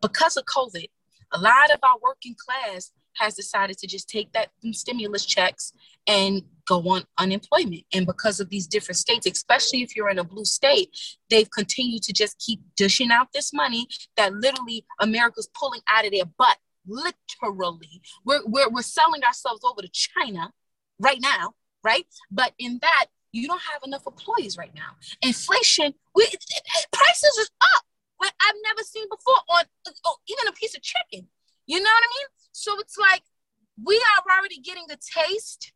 Because 0.00 0.36
of 0.36 0.44
COVID, 0.44 0.86
a 1.32 1.38
lot 1.38 1.70
of 1.72 1.80
our 1.82 1.96
working 2.02 2.34
class 2.38 2.92
has 3.16 3.34
decided 3.34 3.78
to 3.78 3.86
just 3.86 4.08
take 4.08 4.32
that 4.32 4.48
stimulus 4.72 5.26
checks 5.26 5.72
and 6.06 6.42
go 6.70 6.88
on 6.88 7.02
unemployment. 7.18 7.82
And 7.92 8.06
because 8.06 8.38
of 8.38 8.48
these 8.48 8.68
different 8.68 8.96
states, 8.96 9.26
especially 9.26 9.82
if 9.82 9.96
you're 9.96 10.08
in 10.08 10.20
a 10.20 10.24
blue 10.24 10.44
state, 10.44 10.88
they've 11.28 11.50
continued 11.50 12.04
to 12.04 12.12
just 12.12 12.38
keep 12.38 12.60
dishing 12.76 13.10
out 13.10 13.26
this 13.34 13.52
money 13.52 13.88
that 14.16 14.32
literally 14.32 14.86
America's 15.00 15.50
pulling 15.58 15.80
out 15.88 16.06
of 16.06 16.12
their 16.12 16.26
butt. 16.38 16.56
Literally, 16.86 18.00
we're, 18.24 18.40
we're, 18.46 18.70
we're 18.70 18.82
selling 18.82 19.24
ourselves 19.24 19.62
over 19.64 19.82
to 19.82 19.90
China 19.92 20.52
right 21.00 21.20
now, 21.20 21.54
right? 21.82 22.06
But 22.30 22.52
in 22.58 22.78
that, 22.82 23.06
you 23.32 23.48
don't 23.48 23.62
have 23.72 23.82
enough 23.84 24.06
employees 24.06 24.56
right 24.56 24.74
now. 24.74 24.96
Inflation, 25.22 25.92
we, 26.14 26.26
prices 26.92 27.36
is 27.38 27.50
up 27.60 27.84
like 28.20 28.32
I've 28.40 28.56
never 28.64 28.82
seen 28.82 29.06
before 29.10 29.40
on 29.48 29.64
oh, 30.04 30.16
even 30.28 30.46
a 30.48 30.52
piece 30.52 30.76
of 30.76 30.82
chicken. 30.82 31.26
You 31.66 31.78
know 31.78 31.90
what 31.90 32.04
I 32.04 32.10
mean? 32.18 32.26
So 32.52 32.78
it's 32.78 32.98
like 32.98 33.22
we 33.82 33.96
are 33.96 34.36
already 34.36 34.60
getting 34.60 34.84
a 34.90 34.96
taste 34.96 35.72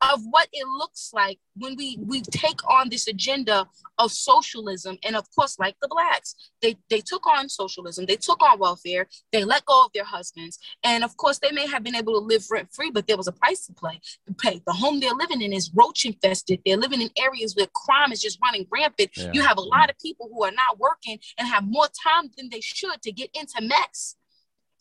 of 0.00 0.20
what 0.30 0.48
it 0.52 0.66
looks 0.66 1.10
like 1.12 1.38
when 1.56 1.76
we 1.76 1.98
we 2.04 2.20
take 2.20 2.60
on 2.70 2.88
this 2.88 3.08
agenda 3.08 3.66
of 3.98 4.12
socialism 4.12 4.96
and 5.04 5.16
of 5.16 5.26
course 5.34 5.58
like 5.58 5.76
the 5.82 5.88
blacks 5.88 6.34
they 6.62 6.76
they 6.88 7.00
took 7.00 7.26
on 7.26 7.48
socialism 7.48 8.06
they 8.06 8.16
took 8.16 8.40
on 8.42 8.58
welfare 8.58 9.08
they 9.32 9.44
let 9.44 9.64
go 9.64 9.84
of 9.84 9.90
their 9.92 10.04
husbands 10.04 10.58
and 10.84 11.02
of 11.02 11.16
course 11.16 11.38
they 11.38 11.50
may 11.50 11.66
have 11.66 11.82
been 11.82 11.96
able 11.96 12.12
to 12.12 12.24
live 12.24 12.44
rent 12.50 12.68
free 12.72 12.90
but 12.90 13.06
there 13.06 13.16
was 13.16 13.26
a 13.26 13.32
price 13.32 13.66
to 13.66 13.72
play 13.72 14.00
pay. 14.38 14.62
The 14.66 14.72
home 14.72 15.00
they're 15.00 15.12
living 15.12 15.42
in 15.42 15.52
is 15.52 15.70
roach 15.74 16.04
infested. 16.04 16.60
They're 16.64 16.76
living 16.76 17.02
in 17.02 17.10
areas 17.18 17.54
where 17.54 17.66
crime 17.74 18.12
is 18.12 18.20
just 18.20 18.38
running 18.42 18.66
rampant. 18.72 19.10
Yeah. 19.14 19.30
you 19.32 19.42
have 19.42 19.58
a 19.58 19.62
lot 19.62 19.90
of 19.90 19.98
people 19.98 20.28
who 20.32 20.44
are 20.44 20.52
not 20.52 20.78
working 20.78 21.18
and 21.36 21.48
have 21.48 21.64
more 21.66 21.88
time 22.04 22.30
than 22.36 22.48
they 22.50 22.60
should 22.60 23.02
to 23.02 23.12
get 23.12 23.30
into 23.34 23.60
mess. 23.60 24.16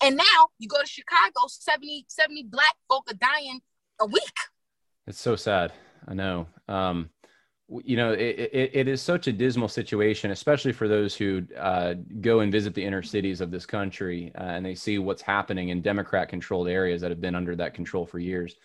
And 0.02 0.16
now 0.16 0.50
you 0.60 0.68
go 0.68 0.80
to 0.80 0.88
Chicago, 0.88 1.48
70, 1.48 2.06
70 2.08 2.44
black 2.44 2.76
folk 2.88 3.06
are 3.10 3.16
dying 3.16 3.62
a 4.00 4.06
week. 4.06 4.34
It's 5.08 5.22
so 5.22 5.36
sad. 5.36 5.72
I 6.08 6.14
know. 6.14 6.48
Um, 6.68 7.10
you 7.84 7.98
know, 7.98 8.14
it, 8.14 8.40
it, 8.54 8.72
it 8.74 8.88
is 8.88 9.02
such 9.02 9.28
a 9.28 9.32
dismal 9.32 9.68
situation, 9.68 10.32
especially 10.32 10.72
for 10.72 10.88
those 10.88 11.16
who 11.16 11.44
uh, 11.58 11.96
go 12.22 12.40
and 12.42 12.52
visit 12.52 12.74
the 12.74 12.84
inner 12.84 13.04
cities 13.04 13.42
of 13.42 13.52
this 13.52 13.66
country 13.66 14.32
uh, 14.38 14.44
and 14.44 14.66
they 14.66 14.76
see 14.76 15.00
what's 15.00 15.22
happening 15.22 15.70
in 15.70 15.82
Democrat 15.82 16.30
controlled 16.30 16.70
areas 16.70 17.02
that 17.02 17.12
have 17.12 17.20
been 17.20 17.36
under 17.36 17.56
that 17.56 17.74
control 17.74 18.06
for 18.06 18.20
years. 18.20 18.56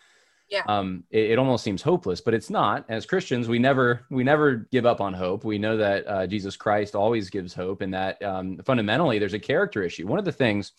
Yeah. 0.49 0.63
Um, 0.67 1.05
it, 1.11 1.31
it, 1.33 1.39
almost 1.39 1.65
seems 1.65 1.81
hopeless, 1.81 2.21
but 2.21 2.35
it's 2.35 2.51
not. 2.51 2.85
As 2.89 3.07
Christians, 3.07 3.49
we 3.49 3.59
never 3.59 4.05
we 4.11 4.23
never 4.23 4.69
give 4.71 4.85
up 4.85 5.01
on 5.01 5.15
hope. 5.15 5.45
We 5.45 5.59
know 5.59 5.79
that 5.79 6.07
uh, 6.07 6.27
Jesus 6.27 6.57
Christ 6.57 6.95
always 6.95 7.31
gives 7.31 7.55
hope, 7.55 7.81
and 7.81 7.95
that 7.95 8.23
um, 8.23 8.59
fundamentally 8.59 9.19
there's 9.19 9.33
a 9.33 9.39
character 9.39 9.83
issue. 9.83 10.07
One 10.07 10.19
of 10.19 10.27
the 10.27 10.33
things 10.33 10.73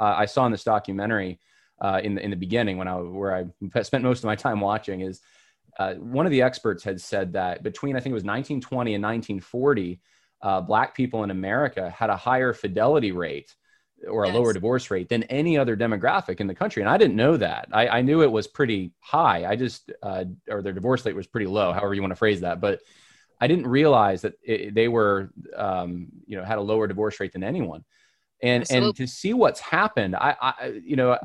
uh, 0.00 0.14
I 0.18 0.26
saw 0.26 0.46
in 0.46 0.52
this 0.52 0.64
documentary 0.64 1.38
uh, 1.80 2.00
in 2.02 2.14
the 2.14 2.22
in 2.22 2.30
the 2.30 2.36
beginning 2.36 2.76
when 2.76 2.88
I 2.88 2.94
where 2.96 3.34
I 3.34 3.82
spent 3.82 4.04
most 4.04 4.18
of 4.18 4.24
my 4.24 4.36
time 4.36 4.60
watching 4.60 5.00
is 5.00 5.20
uh, 5.78 5.94
one 5.94 6.26
of 6.26 6.32
the 6.32 6.42
experts 6.42 6.84
had 6.84 7.00
said 7.00 7.32
that 7.32 7.62
between 7.62 7.96
I 7.96 8.00
think 8.00 8.12
it 8.12 8.14
was 8.14 8.24
1920 8.24 8.94
and 8.94 9.02
1940, 9.02 10.00
uh, 10.42 10.60
black 10.60 10.94
people 10.94 11.24
in 11.24 11.30
America 11.30 11.90
had 11.90 12.10
a 12.10 12.16
higher 12.16 12.52
fidelity 12.52 13.12
rate 13.12 13.54
or 14.08 14.24
a 14.24 14.28
yes. 14.28 14.34
lower 14.34 14.52
divorce 14.52 14.90
rate 14.90 15.08
than 15.08 15.22
any 15.24 15.58
other 15.58 15.76
demographic 15.76 16.40
in 16.40 16.46
the 16.46 16.54
country. 16.54 16.82
And 16.82 16.88
I 16.88 16.96
didn't 16.96 17.16
know 17.16 17.36
that. 17.36 17.68
I, 17.72 17.88
I 17.88 18.02
knew 18.02 18.22
it 18.22 18.32
was 18.32 18.46
pretty 18.46 18.92
high. 19.00 19.44
I 19.44 19.56
just, 19.56 19.92
uh, 20.02 20.24
or 20.48 20.62
their 20.62 20.72
divorce 20.72 21.04
rate 21.04 21.14
was 21.14 21.26
pretty 21.26 21.46
low, 21.46 21.72
however 21.72 21.94
you 21.94 22.00
want 22.00 22.12
to 22.12 22.16
phrase 22.16 22.40
that. 22.40 22.60
But 22.60 22.80
I 23.40 23.46
didn't 23.46 23.66
realize 23.66 24.22
that 24.22 24.34
it, 24.42 24.74
they 24.74 24.88
were, 24.88 25.30
um, 25.54 26.08
you 26.26 26.36
know, 26.36 26.44
had 26.44 26.58
a 26.58 26.62
lower 26.62 26.86
divorce 26.86 27.20
rate 27.20 27.32
than 27.32 27.44
anyone. 27.44 27.84
And, 28.42 28.62
Absolutely. 28.62 28.88
and 28.88 28.96
to 28.96 29.06
see 29.06 29.34
what's 29.34 29.60
happened, 29.60 30.16
I, 30.16 30.36
I 30.40 30.80
you 30.82 30.96
know, 30.96 31.18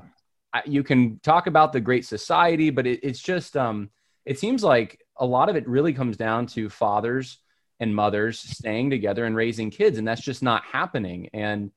you 0.65 0.83
can 0.83 1.19
talk 1.19 1.47
about 1.47 1.73
the 1.73 1.81
great 1.81 2.05
society, 2.05 2.69
but 2.69 2.85
it, 2.87 2.99
it's 3.03 3.19
just, 3.19 3.57
um, 3.57 3.89
it 4.25 4.39
seems 4.39 4.63
like 4.63 4.99
a 5.17 5.25
lot 5.25 5.49
of 5.49 5.55
it 5.55 5.67
really 5.67 5.93
comes 5.93 6.17
down 6.17 6.47
to 6.47 6.69
fathers 6.69 7.39
and 7.79 7.95
mothers 7.95 8.39
staying 8.39 8.89
together 8.89 9.25
and 9.25 9.35
raising 9.35 9.69
kids, 9.69 9.97
and 9.97 10.07
that's 10.07 10.21
just 10.21 10.41
not 10.41 10.63
happening. 10.63 11.29
And 11.33 11.71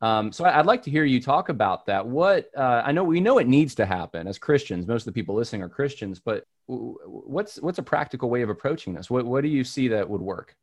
um, 0.00 0.32
so 0.32 0.44
I'd 0.44 0.66
like 0.66 0.82
to 0.82 0.90
hear 0.90 1.04
you 1.04 1.20
talk 1.20 1.48
about 1.48 1.86
that. 1.86 2.06
What 2.06 2.50
uh, 2.56 2.82
I 2.84 2.92
know, 2.92 3.04
we 3.04 3.20
know 3.20 3.38
it 3.38 3.46
needs 3.46 3.74
to 3.76 3.86
happen 3.86 4.26
as 4.26 4.38
Christians. 4.38 4.86
Most 4.86 5.02
of 5.02 5.06
the 5.06 5.18
people 5.18 5.34
listening 5.34 5.62
are 5.62 5.68
Christians, 5.68 6.20
but 6.20 6.44
what's 6.66 7.56
what's 7.60 7.78
a 7.78 7.82
practical 7.82 8.28
way 8.28 8.42
of 8.42 8.50
approaching 8.50 8.94
this? 8.94 9.08
What 9.08 9.24
what 9.24 9.42
do 9.42 9.48
you 9.48 9.64
see 9.64 9.88
that 9.88 10.08
would 10.08 10.20
work? 10.20 10.54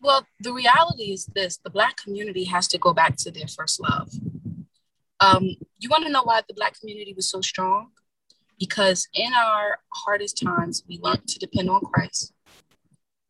Well, 0.00 0.26
the 0.40 0.52
reality 0.52 1.12
is 1.12 1.26
this: 1.26 1.58
the 1.58 1.70
Black 1.70 1.96
community 1.96 2.44
has 2.44 2.66
to 2.68 2.78
go 2.78 2.92
back 2.92 3.16
to 3.18 3.30
their 3.30 3.48
first 3.48 3.80
love. 3.80 4.10
Um, 5.20 5.44
you 5.78 5.88
want 5.88 6.04
to 6.04 6.10
know 6.10 6.22
why 6.22 6.42
the 6.46 6.54
Black 6.54 6.78
community 6.78 7.12
was 7.14 7.28
so 7.28 7.40
strong? 7.40 7.90
because 8.58 9.08
in 9.14 9.32
our 9.34 9.78
hardest 9.90 10.42
times, 10.42 10.82
we 10.88 10.98
learned 11.02 11.26
to 11.28 11.38
depend 11.38 11.70
on 11.70 11.80
Christ. 11.80 12.32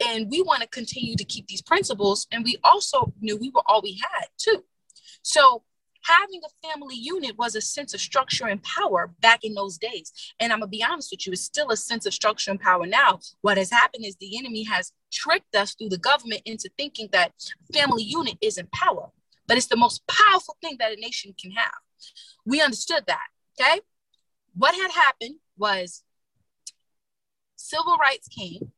And 0.06 0.30
we 0.30 0.42
want 0.42 0.62
to 0.62 0.68
continue 0.68 1.16
to 1.16 1.24
keep 1.24 1.48
these 1.48 1.62
principles. 1.62 2.26
And 2.30 2.44
we 2.44 2.56
also 2.64 3.12
knew 3.20 3.36
we 3.36 3.50
were 3.50 3.62
all 3.66 3.82
we 3.82 4.00
had, 4.00 4.28
too. 4.38 4.64
So 5.22 5.64
having 6.04 6.40
a 6.44 6.68
family 6.68 6.94
unit 6.94 7.36
was 7.36 7.56
a 7.56 7.60
sense 7.60 7.92
of 7.94 8.00
structure 8.00 8.46
and 8.46 8.62
power 8.62 9.10
back 9.20 9.40
in 9.42 9.54
those 9.54 9.76
days. 9.76 10.12
And 10.38 10.52
I'm 10.52 10.60
to 10.60 10.68
be 10.68 10.84
honest 10.84 11.10
with 11.10 11.26
you, 11.26 11.32
it's 11.32 11.42
still 11.42 11.70
a 11.70 11.76
sense 11.76 12.06
of 12.06 12.14
structure 12.14 12.52
and 12.52 12.60
power 12.60 12.86
now. 12.86 13.18
What 13.40 13.58
has 13.58 13.70
happened 13.70 14.06
is 14.06 14.16
the 14.16 14.38
enemy 14.38 14.62
has 14.64 14.92
tricked 15.12 15.56
us 15.56 15.74
through 15.74 15.88
the 15.88 15.98
government 15.98 16.42
into 16.44 16.70
thinking 16.78 17.08
that 17.12 17.32
family 17.74 18.04
unit 18.04 18.38
isn't 18.40 18.70
power, 18.70 19.10
but 19.48 19.56
it's 19.56 19.66
the 19.66 19.76
most 19.76 20.06
powerful 20.06 20.56
thing 20.62 20.76
that 20.78 20.92
a 20.92 21.00
nation 21.00 21.34
can 21.40 21.50
have. 21.50 21.80
We 22.46 22.60
understood 22.60 23.04
that. 23.06 23.26
Okay 23.60 23.80
what 24.58 24.74
had 24.74 24.90
happened 24.90 25.36
was 25.56 26.02
civil 27.56 27.96
rights 27.96 28.28
came. 28.28 28.72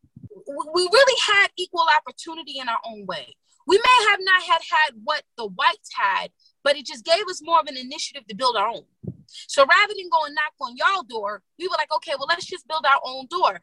We 0.75 0.89
really 0.93 1.21
had 1.27 1.49
equal 1.57 1.87
opportunity 1.97 2.59
in 2.59 2.69
our 2.69 2.81
own 2.85 3.07
way. 3.07 3.35
We 3.67 3.79
may 3.79 4.11
have 4.11 4.19
not 4.23 4.43
had 4.43 4.61
had 4.71 4.95
what 5.05 5.23
the 5.39 5.47
whites 5.47 5.91
had, 5.95 6.31
but 6.63 6.77
it 6.77 6.87
just 6.87 7.05
gave 7.05 7.27
us 7.29 7.41
more 7.43 7.61
of 7.61 7.67
an 7.67 7.77
initiative 7.77 8.27
to 8.29 8.37
build 8.37 8.57
our 8.57 8.69
own. 8.69 8.85
So 9.27 9.65
rather 9.65 9.95
than 9.97 10.11
go 10.11 10.25
and 10.25 10.35
knock 10.35 10.55
on 10.61 10.77
y'all 10.77 11.03
door, 11.03 11.43
we 11.59 11.67
were 11.67 11.77
like, 11.79 11.95
okay, 11.95 12.13
well, 12.19 12.27
let's 12.29 12.47
just 12.47 12.69
build 12.69 12.85
our 12.85 13.01
own 13.05 13.27
door. 13.31 13.61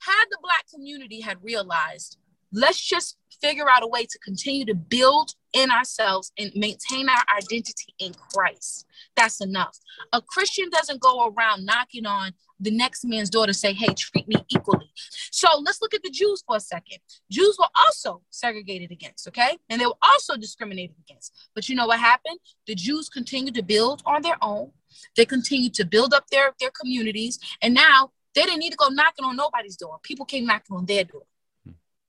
Had 0.00 0.24
the 0.30 0.38
black 0.42 0.64
community 0.72 1.20
had 1.20 1.42
realized, 1.42 2.18
let's 2.54 2.80
just 2.80 3.16
figure 3.42 3.68
out 3.68 3.82
a 3.82 3.86
way 3.86 4.06
to 4.06 4.18
continue 4.20 4.64
to 4.64 4.74
build 4.74 5.32
in 5.52 5.70
ourselves 5.70 6.32
and 6.38 6.50
maintain 6.54 7.08
our 7.08 7.22
identity 7.36 7.94
in 7.98 8.14
Christ. 8.14 8.86
That's 9.16 9.40
enough. 9.40 9.78
A 10.12 10.22
Christian 10.22 10.70
doesn't 10.70 11.00
go 11.00 11.28
around 11.28 11.66
knocking 11.66 12.06
on 12.06 12.32
the 12.60 12.70
next 12.70 13.04
man's 13.04 13.30
door 13.30 13.46
to 13.46 13.52
say, 13.52 13.72
hey, 13.72 13.92
treat 13.94 14.26
me 14.28 14.36
equally. 14.48 14.90
So 15.30 15.48
let's 15.62 15.82
look 15.82 15.94
at 15.94 16.02
the 16.02 16.10
Jews 16.10 16.42
for 16.46 16.56
a 16.56 16.60
second. 16.60 16.98
Jews 17.30 17.56
were 17.58 17.68
also 17.76 18.22
segregated 18.30 18.92
against, 18.92 19.28
okay? 19.28 19.58
And 19.68 19.80
they 19.80 19.86
were 19.86 19.98
also 20.02 20.36
discriminated 20.36 20.96
against. 21.06 21.34
But 21.54 21.68
you 21.68 21.74
know 21.74 21.86
what 21.86 21.98
happened? 21.98 22.38
The 22.66 22.74
Jews 22.74 23.08
continued 23.08 23.54
to 23.56 23.62
build 23.62 24.02
on 24.06 24.22
their 24.22 24.36
own. 24.40 24.70
They 25.16 25.24
continued 25.24 25.74
to 25.74 25.84
build 25.84 26.14
up 26.14 26.28
their, 26.30 26.54
their 26.60 26.70
communities. 26.70 27.38
And 27.60 27.74
now 27.74 28.12
they 28.34 28.42
didn't 28.42 28.60
need 28.60 28.70
to 28.70 28.76
go 28.76 28.88
knocking 28.88 29.24
on 29.24 29.36
nobody's 29.36 29.76
door. 29.76 29.98
People 30.02 30.24
came 30.24 30.46
knocking 30.46 30.76
on 30.76 30.86
their 30.86 31.04
door. 31.04 31.24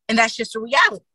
And 0.08 0.18
that's 0.18 0.36
just 0.36 0.56
a 0.56 0.60
reality. 0.60 1.06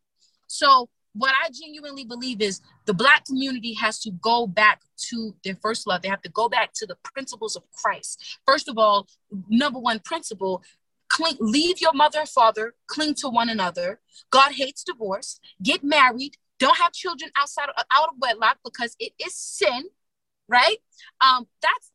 So 0.47 0.89
what 1.15 1.33
I 1.45 1.51
genuinely 1.51 2.05
believe 2.05 2.41
is 2.41 2.61
the 2.87 2.95
black 2.95 3.25
community 3.25 3.75
has 3.75 4.01
to 4.01 4.11
go 4.11 4.47
back 4.47 4.83
to 5.09 5.35
their 5.45 5.57
first 5.57 5.87
love. 5.87 6.03
They 6.03 6.09
have 6.09 6.23
to 6.23 6.31
go 6.31 6.49
back 6.49 6.73
to 6.75 6.87
the 6.87 6.97
principles 7.03 7.57
of 7.57 7.63
Christ. 7.73 8.39
First 8.47 8.69
of 8.69 8.79
all, 8.79 9.09
number 9.49 9.79
one 9.79 10.01
principle, 10.01 10.63
cling, 11.09 11.37
leave 11.41 11.81
your 11.81 11.93
mother 11.93 12.21
and 12.21 12.29
father, 12.29 12.75
cling 12.87 13.15
to 13.15 13.29
one 13.29 13.49
another. 13.49 14.01
God 14.31 14.53
hates 14.53 14.85
divorce. 14.85 15.41
Get 15.63 15.83
married. 15.83 16.37
Don't 16.59 16.79
have 16.79 16.93
children 16.93 17.31
outside 17.37 17.69
of, 17.77 17.85
out 17.91 18.09
of 18.09 18.15
wedlock 18.21 18.59
because 18.65 18.95
it 19.01 19.13
is 19.19 19.35
sin, 19.35 19.85
right? 20.49 20.77
Um, 21.21 21.47
that's 21.63 21.91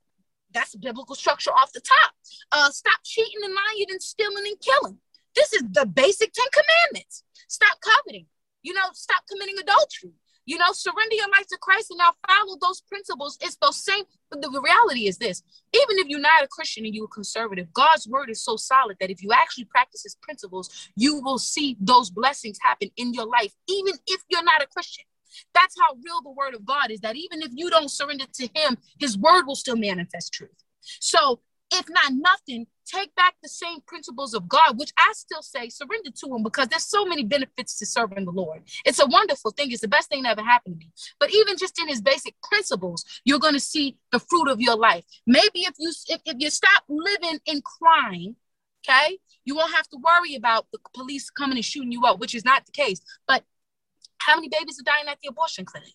that's 0.53 0.75
biblical 0.75 1.15
structure 1.15 1.51
off 1.51 1.73
the 1.73 1.81
top. 1.81 2.13
Uh, 2.51 2.69
stop 2.71 2.99
cheating 3.03 3.41
and 3.43 3.53
lying 3.53 3.87
and 3.89 4.01
stealing 4.01 4.47
and 4.47 4.55
killing. 4.61 4.97
This 5.35 5.53
is 5.53 5.63
the 5.71 5.85
basic 5.85 6.31
Ten 6.33 6.47
Commandments. 6.51 7.23
Stop 7.47 7.77
coveting 7.81 8.27
you 8.65 8.73
know, 8.73 8.89
stop 8.93 9.23
committing 9.31 9.55
adultery. 9.61 10.13
You 10.47 10.59
know, 10.59 10.71
surrender 10.73 11.15
your 11.15 11.29
life 11.29 11.47
to 11.47 11.57
Christ 11.59 11.89
and 11.89 11.97
now 11.97 12.11
follow 12.27 12.57
those 12.61 12.81
principles. 12.81 13.37
It's 13.41 13.57
those 13.57 13.83
same, 13.83 14.03
but 14.29 14.41
the 14.41 14.49
reality 14.49 15.07
is 15.07 15.17
this 15.17 15.41
even 15.73 15.97
if 15.97 16.07
you're 16.07 16.19
not 16.19 16.43
a 16.43 16.47
Christian 16.47 16.85
and 16.85 16.93
you're 16.93 17.05
a 17.05 17.07
conservative, 17.07 17.73
God's 17.73 18.07
word 18.07 18.29
is 18.29 18.43
so 18.43 18.55
solid 18.55 18.97
that 18.99 19.09
if 19.09 19.23
you 19.23 19.31
actually 19.33 19.65
practice 19.65 20.03
his 20.03 20.17
principles, 20.21 20.89
you 20.95 21.19
will 21.21 21.39
see 21.39 21.77
those 21.79 22.11
blessings 22.11 22.59
happen 22.61 22.91
in 22.97 23.13
your 23.13 23.25
life, 23.25 23.53
even 23.67 23.93
if 24.05 24.21
you're 24.29 24.43
not 24.43 24.61
a 24.61 24.67
Christian. 24.67 25.05
That's 25.53 25.75
how 25.79 25.95
real 26.05 26.21
the 26.21 26.31
word 26.31 26.53
of 26.53 26.63
God 26.63 26.91
is 26.91 26.99
that 27.01 27.15
even 27.15 27.41
if 27.41 27.49
you 27.53 27.69
don't 27.71 27.89
surrender 27.89 28.25
to 28.35 28.47
him, 28.55 28.77
his 28.99 29.17
word 29.17 29.45
will 29.45 29.55
still 29.55 29.77
manifest 29.77 30.33
truth. 30.33 30.63
So 30.81 31.39
if 31.71 31.89
not 31.89 32.13
nothing, 32.13 32.67
take 32.85 33.13
back 33.15 33.35
the 33.41 33.49
same 33.49 33.79
principles 33.85 34.33
of 34.33 34.47
God, 34.47 34.77
which 34.77 34.91
I 34.97 35.11
still 35.13 35.41
say 35.41 35.69
surrender 35.69 36.11
to 36.11 36.35
Him 36.35 36.43
because 36.43 36.67
there's 36.67 36.85
so 36.85 37.05
many 37.05 37.23
benefits 37.23 37.77
to 37.79 37.85
serving 37.85 38.25
the 38.25 38.31
Lord. 38.31 38.61
It's 38.85 38.99
a 38.99 39.05
wonderful 39.05 39.51
thing. 39.51 39.71
It's 39.71 39.81
the 39.81 39.87
best 39.87 40.09
thing 40.09 40.23
that 40.23 40.37
ever 40.37 40.47
happened 40.47 40.75
to 40.75 40.79
me. 40.79 40.91
But 41.19 41.33
even 41.33 41.57
just 41.57 41.79
in 41.79 41.87
His 41.87 42.01
basic 42.01 42.35
principles, 42.41 43.03
you're 43.25 43.39
going 43.39 43.53
to 43.53 43.59
see 43.59 43.97
the 44.11 44.19
fruit 44.19 44.49
of 44.49 44.61
your 44.61 44.77
life. 44.77 45.03
Maybe 45.25 45.61
if 45.61 45.73
you 45.79 45.91
if, 46.07 46.21
if 46.25 46.35
you 46.39 46.49
stop 46.49 46.83
living 46.87 47.39
in 47.45 47.61
crime, 47.61 48.35
okay, 48.87 49.17
you 49.43 49.55
won't 49.55 49.73
have 49.73 49.87
to 49.89 49.97
worry 49.97 50.35
about 50.35 50.67
the 50.71 50.79
police 50.93 51.29
coming 51.29 51.57
and 51.57 51.65
shooting 51.65 51.91
you 51.91 52.05
up, 52.05 52.19
which 52.19 52.35
is 52.35 52.45
not 52.45 52.65
the 52.65 52.71
case. 52.71 53.01
But 53.27 53.43
how 54.19 54.35
many 54.35 54.49
babies 54.49 54.79
are 54.79 54.83
dying 54.83 55.07
at 55.07 55.17
the 55.21 55.29
abortion 55.29 55.65
clinic? 55.65 55.93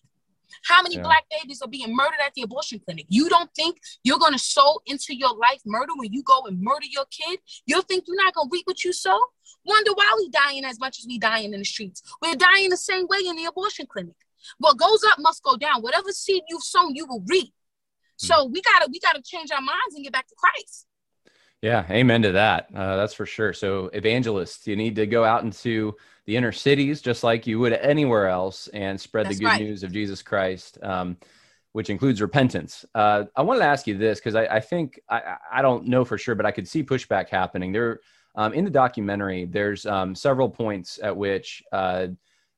How 0.63 0.81
many 0.81 0.95
yeah. 0.95 1.03
black 1.03 1.25
babies 1.29 1.61
are 1.61 1.67
being 1.67 1.95
murdered 1.95 2.19
at 2.25 2.33
the 2.33 2.43
abortion 2.43 2.79
clinic? 2.79 3.05
You 3.09 3.29
don't 3.29 3.49
think 3.55 3.77
you're 4.03 4.19
going 4.19 4.33
to 4.33 4.39
sow 4.39 4.79
into 4.85 5.15
your 5.15 5.35
life 5.35 5.61
murder 5.65 5.93
when 5.95 6.11
you 6.11 6.23
go 6.23 6.43
and 6.45 6.61
murder 6.61 6.85
your 6.89 7.05
kid? 7.11 7.39
You 7.65 7.81
think 7.83 8.05
you're 8.07 8.17
not 8.17 8.33
going 8.33 8.49
to 8.49 8.53
reap 8.53 8.67
what 8.67 8.83
you 8.83 8.93
sow? 8.93 9.19
Wonder 9.65 9.91
why 9.93 10.13
we 10.17 10.29
dying 10.29 10.65
as 10.65 10.79
much 10.79 10.99
as 10.99 11.05
we 11.07 11.19
dying 11.19 11.53
in 11.53 11.59
the 11.59 11.65
streets. 11.65 12.01
We're 12.21 12.35
dying 12.35 12.69
the 12.69 12.77
same 12.77 13.07
way 13.07 13.19
in 13.27 13.35
the 13.35 13.45
abortion 13.45 13.85
clinic. 13.87 14.15
What 14.57 14.77
goes 14.77 15.03
up 15.11 15.19
must 15.19 15.43
go 15.43 15.55
down. 15.57 15.81
Whatever 15.81 16.11
seed 16.11 16.43
you've 16.49 16.63
sown, 16.63 16.95
you 16.95 17.05
will 17.05 17.23
reap. 17.27 17.53
Hmm. 18.21 18.25
So 18.25 18.45
we 18.45 18.61
gotta 18.61 18.87
we 18.91 18.99
gotta 18.99 19.21
change 19.21 19.51
our 19.51 19.61
minds 19.61 19.95
and 19.95 20.03
get 20.03 20.13
back 20.13 20.27
to 20.27 20.35
Christ. 20.35 20.87
Yeah, 21.61 21.85
amen 21.91 22.23
to 22.23 22.31
that. 22.31 22.69
Uh, 22.73 22.95
that's 22.95 23.13
for 23.13 23.27
sure. 23.27 23.53
So 23.53 23.91
evangelists, 23.93 24.65
you 24.65 24.75
need 24.75 24.95
to 24.95 25.05
go 25.05 25.23
out 25.23 25.43
into 25.43 25.95
the 26.25 26.35
inner 26.35 26.51
cities, 26.51 27.01
just 27.01 27.23
like 27.23 27.47
you 27.47 27.59
would 27.59 27.73
anywhere 27.73 28.27
else, 28.27 28.67
and 28.69 28.99
spread 28.99 29.25
That's 29.25 29.37
the 29.37 29.45
good 29.45 29.49
right. 29.49 29.61
news 29.61 29.83
of 29.83 29.91
Jesus 29.91 30.21
Christ, 30.21 30.77
um, 30.83 31.17
which 31.73 31.89
includes 31.89 32.21
repentance. 32.21 32.85
Uh, 32.93 33.25
I 33.35 33.41
wanted 33.41 33.59
to 33.59 33.65
ask 33.65 33.87
you 33.87 33.97
this 33.97 34.19
because 34.19 34.35
I, 34.35 34.45
I, 34.45 34.59
think 34.59 34.99
I, 35.09 35.37
I, 35.51 35.61
don't 35.61 35.87
know 35.87 36.05
for 36.05 36.17
sure, 36.17 36.35
but 36.35 36.45
I 36.45 36.51
could 36.51 36.67
see 36.67 36.83
pushback 36.83 37.29
happening 37.29 37.71
there. 37.71 38.01
Um, 38.35 38.53
in 38.53 38.63
the 38.63 38.71
documentary, 38.71 39.45
there's 39.45 39.85
um, 39.85 40.15
several 40.15 40.49
points 40.49 40.99
at 41.01 41.15
which 41.15 41.63
uh, 41.71 42.07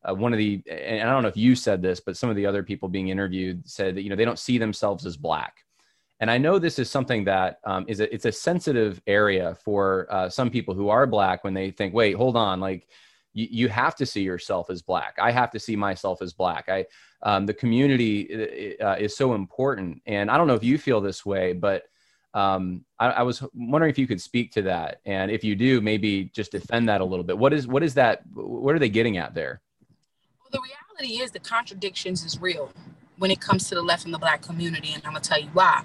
uh, 0.03 0.13
one 0.13 0.33
of 0.33 0.37
the, 0.37 0.61
and 0.69 1.07
I 1.07 1.11
don't 1.11 1.23
know 1.23 1.29
if 1.29 1.37
you 1.37 1.55
said 1.55 1.81
this, 1.81 1.99
but 1.99 2.17
some 2.17 2.29
of 2.29 2.35
the 2.35 2.45
other 2.45 2.63
people 2.63 2.89
being 2.89 3.07
interviewed 3.07 3.67
said 3.67 3.95
that 3.95 4.03
you 4.03 4.09
know 4.09 4.15
they 4.15 4.25
don't 4.25 4.39
see 4.39 4.57
themselves 4.57 5.05
as 5.05 5.17
black 5.17 5.63
and 6.23 6.31
I 6.31 6.37
know 6.37 6.57
this 6.57 6.79
is 6.79 6.89
something 6.89 7.25
that 7.25 7.59
um, 7.65 7.83
is 7.89 7.99
a, 7.99 8.13
it's 8.13 8.23
a 8.23 8.31
sensitive 8.31 9.01
area 9.07 9.57
for 9.65 10.07
uh, 10.09 10.29
some 10.29 10.49
people 10.49 10.73
who 10.73 10.87
are 10.87 11.05
black 11.05 11.43
when 11.43 11.53
they 11.53 11.69
think, 11.69 11.93
wait, 11.93 12.15
hold 12.15 12.37
on, 12.37 12.61
like 12.61 12.87
you, 13.33 13.47
you 13.49 13.67
have 13.69 13.95
to 13.95 14.05
see 14.05 14.21
yourself 14.21 14.69
as 14.69 14.81
black. 14.81 15.17
I 15.21 15.31
have 15.31 15.51
to 15.51 15.59
see 15.59 15.75
myself 15.75 16.21
as 16.21 16.33
black. 16.33 16.69
I 16.69 16.85
um, 17.21 17.45
the 17.45 17.53
community 17.53 18.77
uh, 18.79 18.95
is 18.95 19.15
so 19.15 19.33
important, 19.33 20.01
and 20.05 20.29
I 20.29 20.37
don't 20.37 20.47
know 20.47 20.55
if 20.55 20.63
you 20.63 20.77
feel 20.77 21.01
this 21.01 21.25
way, 21.25 21.53
but 21.53 21.83
um, 22.33 22.83
I, 22.99 23.07
I, 23.07 23.21
was 23.21 23.43
wondering 23.53 23.91
if 23.91 23.99
you 23.99 24.07
could 24.07 24.19
speak 24.19 24.51
to 24.53 24.63
that, 24.63 25.01
and 25.05 25.29
if 25.29 25.43
you 25.43 25.55
do, 25.55 25.81
maybe 25.81 26.31
just 26.33 26.51
defend 26.51 26.89
that 26.89 26.99
a 26.99 27.05
little 27.05 27.23
bit. 27.23 27.37
What 27.37 27.53
is 27.53 27.67
what 27.67 27.83
is 27.83 27.93
that? 27.93 28.23
What 28.33 28.73
are 28.73 28.79
they 28.79 28.89
getting 28.89 29.17
at 29.17 29.35
there? 29.35 29.61
Well, 30.39 30.49
the 30.51 30.59
reality 30.59 31.23
is 31.23 31.31
the 31.31 31.39
contradictions 31.39 32.25
is 32.25 32.41
real 32.41 32.71
when 33.17 33.29
it 33.29 33.39
comes 33.39 33.69
to 33.69 33.75
the 33.75 33.83
left 33.83 34.05
and 34.05 34.13
the 34.13 34.17
black 34.17 34.41
community, 34.41 34.93
and 34.93 35.03
I'm 35.05 35.11
gonna 35.13 35.21
tell 35.21 35.39
you 35.39 35.49
why. 35.53 35.83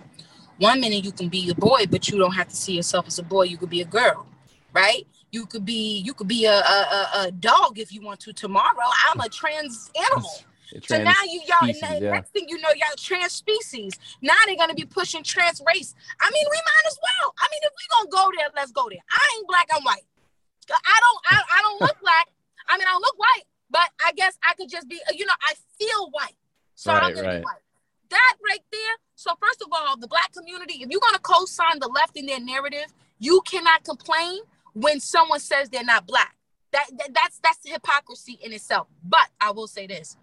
One 0.57 0.81
minute 0.81 1.05
you 1.05 1.13
can 1.13 1.29
be 1.29 1.51
a 1.51 1.55
boy, 1.55 1.85
but 1.89 2.09
you 2.09 2.19
don't 2.19 2.33
have 2.33 2.49
to 2.49 2.57
see 2.57 2.75
yourself 2.75 3.07
as 3.07 3.19
a 3.19 3.23
boy. 3.23 3.45
You 3.45 3.59
could 3.59 3.71
be 3.71 3.83
a 3.83 3.87
girl, 3.87 4.27
right? 4.73 5.07
You 5.31 5.47
could 5.47 5.65
be 5.65 5.99
you 5.99 6.15
could 6.15 6.29
be 6.29 6.47
a, 6.47 6.59
a, 6.59 7.09
a 7.17 7.31
dog 7.31 7.79
if 7.79 7.93
you 7.93 8.01
want 8.01 8.21
to. 8.21 8.33
Tomorrow, 8.33 8.89
I'm 9.11 9.21
a 9.21 9.29
trans 9.29 9.91
animal. 9.95 10.31
so 10.87 11.03
now 11.03 11.13
you 11.27 11.43
y'all 11.47 11.69
species, 11.69 12.01
yeah. 12.01 12.13
next 12.13 12.31
thing 12.31 12.47
you 12.49 12.59
know, 12.61 12.69
y'all 12.71 12.97
trans 12.97 13.33
species. 13.33 13.93
Now 14.23 14.35
they're 14.47 14.57
gonna 14.57 14.75
be 14.75 14.85
pushing 14.85 15.23
trans 15.23 15.61
race. 15.67 15.95
I 16.21 16.31
mean, 16.31 16.45
we 16.51 16.57
might 16.57 16.87
as 16.87 16.99
well. 17.03 17.35
I 17.39 17.49
mean, 17.51 17.61
if 17.63 17.73
we 17.77 17.85
gonna 17.97 18.11
go 18.11 18.31
there, 18.39 18.49
let's 18.57 18.73
go 18.73 18.89
there. 18.91 19.01
I 19.11 19.37
ain't 19.37 19.47
black, 19.49 19.69
I'm 19.75 19.83
white. 19.83 20.05
I 20.71 21.01
don't 21.01 21.21
I, 21.27 21.59
I 21.59 21.63
don't 21.63 21.81
look 21.81 22.01
black. 22.03 22.29
I 22.69 22.79
mean, 22.79 22.87
I 22.89 22.95
look 22.97 23.19
white, 23.19 23.45
but 23.71 23.89
I 24.05 24.13
guess 24.13 24.39
I 24.43 24.55
could 24.55 24.69
just 24.69 24.89
be, 24.89 25.01
you 25.15 25.27
know, 25.27 25.33
I 25.43 25.55
feel 25.79 26.11
white. 26.11 26.37
So 26.75 26.93
right, 26.93 27.03
I'm 27.03 27.15
gonna 27.15 27.29
right. 27.29 27.39
be 27.39 27.45
white. 27.45 27.63
That 28.11 28.35
right 28.47 28.63
there. 28.73 28.97
So 29.15 29.33
first 29.41 29.63
of 29.63 29.69
all, 29.73 29.97
the 29.97 30.07
black 30.07 30.33
community, 30.33 30.83
if 30.83 30.91
you're 30.91 31.01
gonna 31.01 31.19
co-sign 31.19 31.81
the 31.81 31.89
left 31.89 32.17
in 32.17 32.27
their 32.27 32.41
narrative, 32.41 32.87
you 33.19 33.41
cannot 33.43 33.85
complain 33.85 34.41
when 34.81 35.01
someone 35.01 35.41
says 35.41 35.69
they're 35.69 35.85
not 35.85 36.07
black. 36.07 36.35
That, 36.73 36.87
that 36.99 37.15
that's 37.15 37.41
that's 37.43 37.59
hypocrisy 37.65 38.39
in 38.43 38.53
itself. 38.53 38.89
But 39.03 39.29
I 39.41 39.53
will 39.53 39.67
say 39.67 39.87
this. 39.87 40.17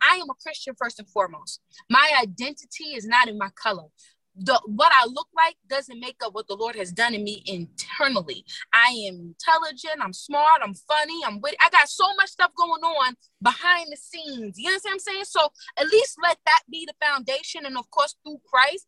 I 0.00 0.16
am 0.16 0.30
a 0.30 0.34
Christian 0.34 0.74
first 0.76 0.98
and 0.98 1.08
foremost. 1.08 1.60
My 1.90 2.12
identity 2.22 2.94
is 2.94 3.06
not 3.06 3.28
in 3.28 3.38
my 3.38 3.50
color 3.54 3.88
the 4.36 4.58
what 4.64 4.92
I 4.94 5.06
look 5.06 5.28
like 5.36 5.56
doesn't 5.68 6.00
make 6.00 6.16
up 6.24 6.34
what 6.34 6.48
the 6.48 6.56
Lord 6.56 6.76
has 6.76 6.90
done 6.92 7.14
in 7.14 7.22
me 7.22 7.42
internally. 7.46 8.44
I 8.72 8.88
am 9.08 9.34
intelligent, 9.36 10.00
I'm 10.00 10.12
smart, 10.12 10.62
I'm 10.62 10.74
funny, 10.74 11.20
I'm 11.26 11.40
witty. 11.40 11.56
I 11.60 11.68
got 11.70 11.88
so 11.88 12.04
much 12.16 12.30
stuff 12.30 12.50
going 12.56 12.82
on 12.82 13.14
behind 13.42 13.88
the 13.90 13.96
scenes. 13.96 14.58
You 14.58 14.68
understand 14.68 14.92
what 14.92 14.94
I'm 14.94 14.98
saying? 15.00 15.24
So 15.24 15.48
at 15.76 15.88
least 15.88 16.16
let 16.22 16.38
that 16.46 16.62
be 16.70 16.86
the 16.86 16.94
foundation, 17.04 17.66
and 17.66 17.76
of 17.76 17.90
course 17.90 18.14
through 18.24 18.40
Christ. 18.48 18.86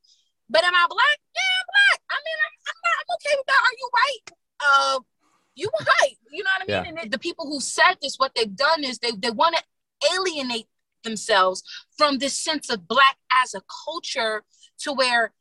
But 0.49 0.65
am 0.65 0.75
I 0.75 0.87
black? 0.89 1.19
Yeah, 1.35 1.57
I'm 1.61 1.69
black. 1.69 2.01
I 2.09 2.17
mean, 2.21 2.39
I'm, 2.41 2.55
I'm, 2.69 2.81
not, 2.85 2.95
I'm 3.01 3.11
okay 3.17 3.35
with 3.37 3.47
that. 3.47 3.63
Are 3.65 3.77
you 3.77 3.89
white? 3.93 4.44
Uh, 4.61 5.01
you 5.55 5.69
white. 5.73 6.17
You 6.31 6.43
know 6.43 6.51
what 6.59 6.79
I 6.79 6.83
mean? 6.83 6.95
Yeah. 6.97 7.03
And 7.03 7.13
the 7.13 7.19
people 7.19 7.47
who 7.47 7.61
said 7.61 7.95
this, 8.03 8.17
what 8.17 8.33
they've 8.35 8.55
done 8.55 8.85
is 8.85 8.99
they 8.99 9.13
they 9.13 9.31
want 9.31 9.57
to 9.57 9.63
alienate 10.13 10.67
themselves 11.03 11.63
from 11.97 12.19
this 12.19 12.37
sense 12.37 12.71
of 12.71 12.89
black 12.89 13.17
as 13.31 13.55
a 13.55 13.63
culture 13.85 14.43
to 14.79 14.93
where 14.93 15.33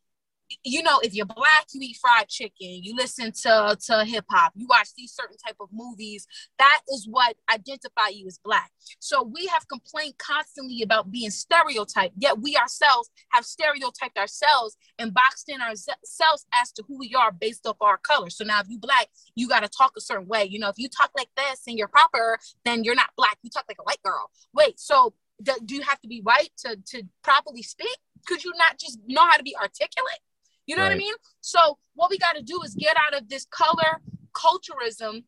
you 0.64 0.84
know 0.84 1.00
if 1.00 1.14
you're 1.14 1.26
black 1.26 1.66
you 1.74 1.82
eat 1.82 1.98
fried 2.00 2.28
chicken 2.28 2.54
you 2.84 2.96
listen 2.96 3.32
to 3.32 3.78
to 3.82 4.04
hip 4.06 4.26
hop 4.30 4.52
you 4.56 4.68
watch 4.70 4.90
these 4.98 5.12
certain 5.12 5.38
type 5.38 5.56
of 5.60 5.70
movies 5.72 6.28
that 6.60 6.82
is 6.94 7.08
what 7.10 7.36
identify 7.52 8.10
you 8.12 8.28
as 8.28 8.40
black. 8.44 8.72
So 9.00 9.24
we 9.24 9.48
have 9.48 9.68
complained 9.68 10.18
constantly 10.18 10.82
about 10.82 11.12
being 11.12 11.30
stereotyped 11.30 12.16
yet 12.18 12.40
we 12.40 12.56
ourselves 12.56 13.10
have 13.30 13.46
stereotyped 13.46 14.18
ourselves 14.18 14.78
and 15.00 15.14
boxed 15.14 15.50
in 15.50 15.62
ourselves 15.62 16.46
as 16.54 16.72
to 16.74 16.84
who 16.88 16.98
we 16.98 17.14
are 17.16 17.32
based 17.32 17.66
off 17.66 17.78
our 17.82 17.98
color. 17.98 18.30
So 18.30 18.44
now 18.44 18.60
if 18.60 18.68
you 18.70 18.80
black 18.80 19.10
you 19.36 19.48
got 19.48 19.62
to 19.62 19.70
talk 19.70 19.94
a 19.98 20.02
certain 20.02 20.28
way. 20.28 20.46
You 20.46 20.60
know 20.60 20.70
if 20.70 20.78
you 20.78 20.90
talk 20.90 21.12
like 21.16 21.30
this 21.36 21.62
and 21.68 21.78
you're 21.78 21.88
proper 21.88 22.38
then 22.66 22.84
you're 22.84 22.96
not 22.96 23.10
black. 23.18 23.38
You 23.44 23.50
talk 23.50 23.66
like 23.68 23.78
a 23.80 23.84
white 23.84 24.02
girl. 24.04 24.30
Wait 24.54 24.80
so 24.80 25.14
do 25.42 25.76
you 25.76 25.82
have 25.82 26.00
to 26.02 26.08
be 26.08 26.22
white 26.22 26.52
to 26.60 26.78
to 26.88 27.04
properly 27.24 27.64
speak? 27.64 27.98
Could 28.26 28.44
you 28.44 28.54
not 28.58 28.80
just 28.80 29.00
know 29.08 29.22
how 29.22 29.38
to 29.38 29.44
be 29.44 29.56
articulate? 29.56 30.20
You 30.66 30.76
know 30.76 30.84
right. 30.84 30.90
what 30.90 30.96
I 30.96 30.98
mean? 30.98 31.14
So 31.42 31.78
what 31.96 32.10
we 32.10 32.18
got 32.18 32.36
to 32.36 32.42
do 32.42 32.62
is 32.64 32.76
get 32.76 32.96
out 32.98 33.14
of 33.20 33.30
this 33.30 33.46
color 33.50 34.02
culturism. 34.34 35.24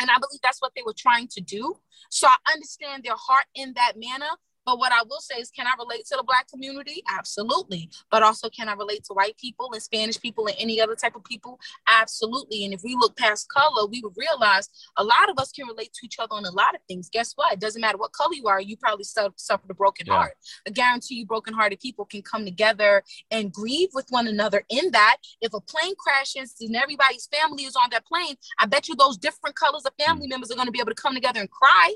And 0.00 0.10
I 0.10 0.18
believe 0.18 0.40
that's 0.42 0.60
what 0.60 0.72
they 0.74 0.82
were 0.84 0.94
trying 0.96 1.28
to 1.28 1.40
do. 1.40 1.76
So 2.10 2.26
I 2.26 2.36
understand 2.52 3.04
their 3.04 3.16
heart 3.16 3.44
in 3.54 3.74
that 3.74 3.92
manner. 3.96 4.30
But 4.64 4.78
what 4.78 4.92
I 4.92 5.02
will 5.08 5.20
say 5.20 5.40
is, 5.40 5.50
can 5.50 5.66
I 5.66 5.74
relate 5.78 6.06
to 6.06 6.16
the 6.16 6.22
Black 6.22 6.48
community? 6.48 7.02
Absolutely. 7.08 7.90
But 8.10 8.22
also, 8.22 8.48
can 8.48 8.68
I 8.68 8.74
relate 8.74 9.04
to 9.04 9.14
white 9.14 9.36
people 9.36 9.70
and 9.72 9.82
Spanish 9.82 10.20
people 10.20 10.46
and 10.46 10.56
any 10.58 10.80
other 10.80 10.94
type 10.94 11.16
of 11.16 11.24
people? 11.24 11.60
Absolutely. 11.88 12.64
And 12.64 12.72
if 12.72 12.82
we 12.82 12.94
look 12.94 13.16
past 13.16 13.48
color, 13.48 13.86
we 13.86 14.00
would 14.02 14.14
realize 14.16 14.68
a 14.96 15.04
lot 15.04 15.28
of 15.28 15.38
us 15.38 15.52
can 15.52 15.66
relate 15.66 15.92
to 15.94 16.06
each 16.06 16.18
other 16.18 16.34
on 16.34 16.44
a 16.44 16.50
lot 16.50 16.74
of 16.74 16.80
things. 16.88 17.08
Guess 17.10 17.32
what? 17.34 17.52
It 17.52 17.60
doesn't 17.60 17.80
matter 17.80 17.98
what 17.98 18.12
color 18.12 18.34
you 18.34 18.46
are, 18.48 18.60
you 18.60 18.76
probably 18.76 19.04
suffered 19.04 19.70
a 19.70 19.74
broken 19.74 20.06
yeah. 20.06 20.14
heart. 20.14 20.34
I 20.66 20.70
guarantee 20.70 21.16
you, 21.16 21.26
broken-hearted 21.26 21.80
people 21.80 22.04
can 22.04 22.22
come 22.22 22.44
together 22.44 23.02
and 23.30 23.52
grieve 23.52 23.90
with 23.92 24.06
one 24.10 24.26
another 24.26 24.64
in 24.68 24.90
that. 24.92 25.18
If 25.40 25.54
a 25.54 25.60
plane 25.60 25.94
crashes 25.98 26.54
and 26.60 26.76
everybody's 26.76 27.26
family 27.26 27.64
is 27.64 27.76
on 27.76 27.90
that 27.90 28.06
plane, 28.06 28.36
I 28.58 28.66
bet 28.66 28.88
you 28.88 28.96
those 28.96 29.16
different 29.16 29.56
colors 29.56 29.84
of 29.84 29.92
family 29.98 30.26
mm. 30.26 30.30
members 30.30 30.50
are 30.50 30.54
going 30.54 30.66
to 30.66 30.72
be 30.72 30.80
able 30.80 30.94
to 30.94 31.02
come 31.02 31.14
together 31.14 31.40
and 31.40 31.50
cry. 31.50 31.94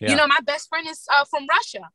Yeah. 0.00 0.10
You 0.10 0.16
know, 0.16 0.26
my 0.26 0.40
best 0.44 0.68
friend 0.68 0.86
is 0.88 1.04
uh, 1.12 1.24
from 1.24 1.46
Russia. 1.48 1.88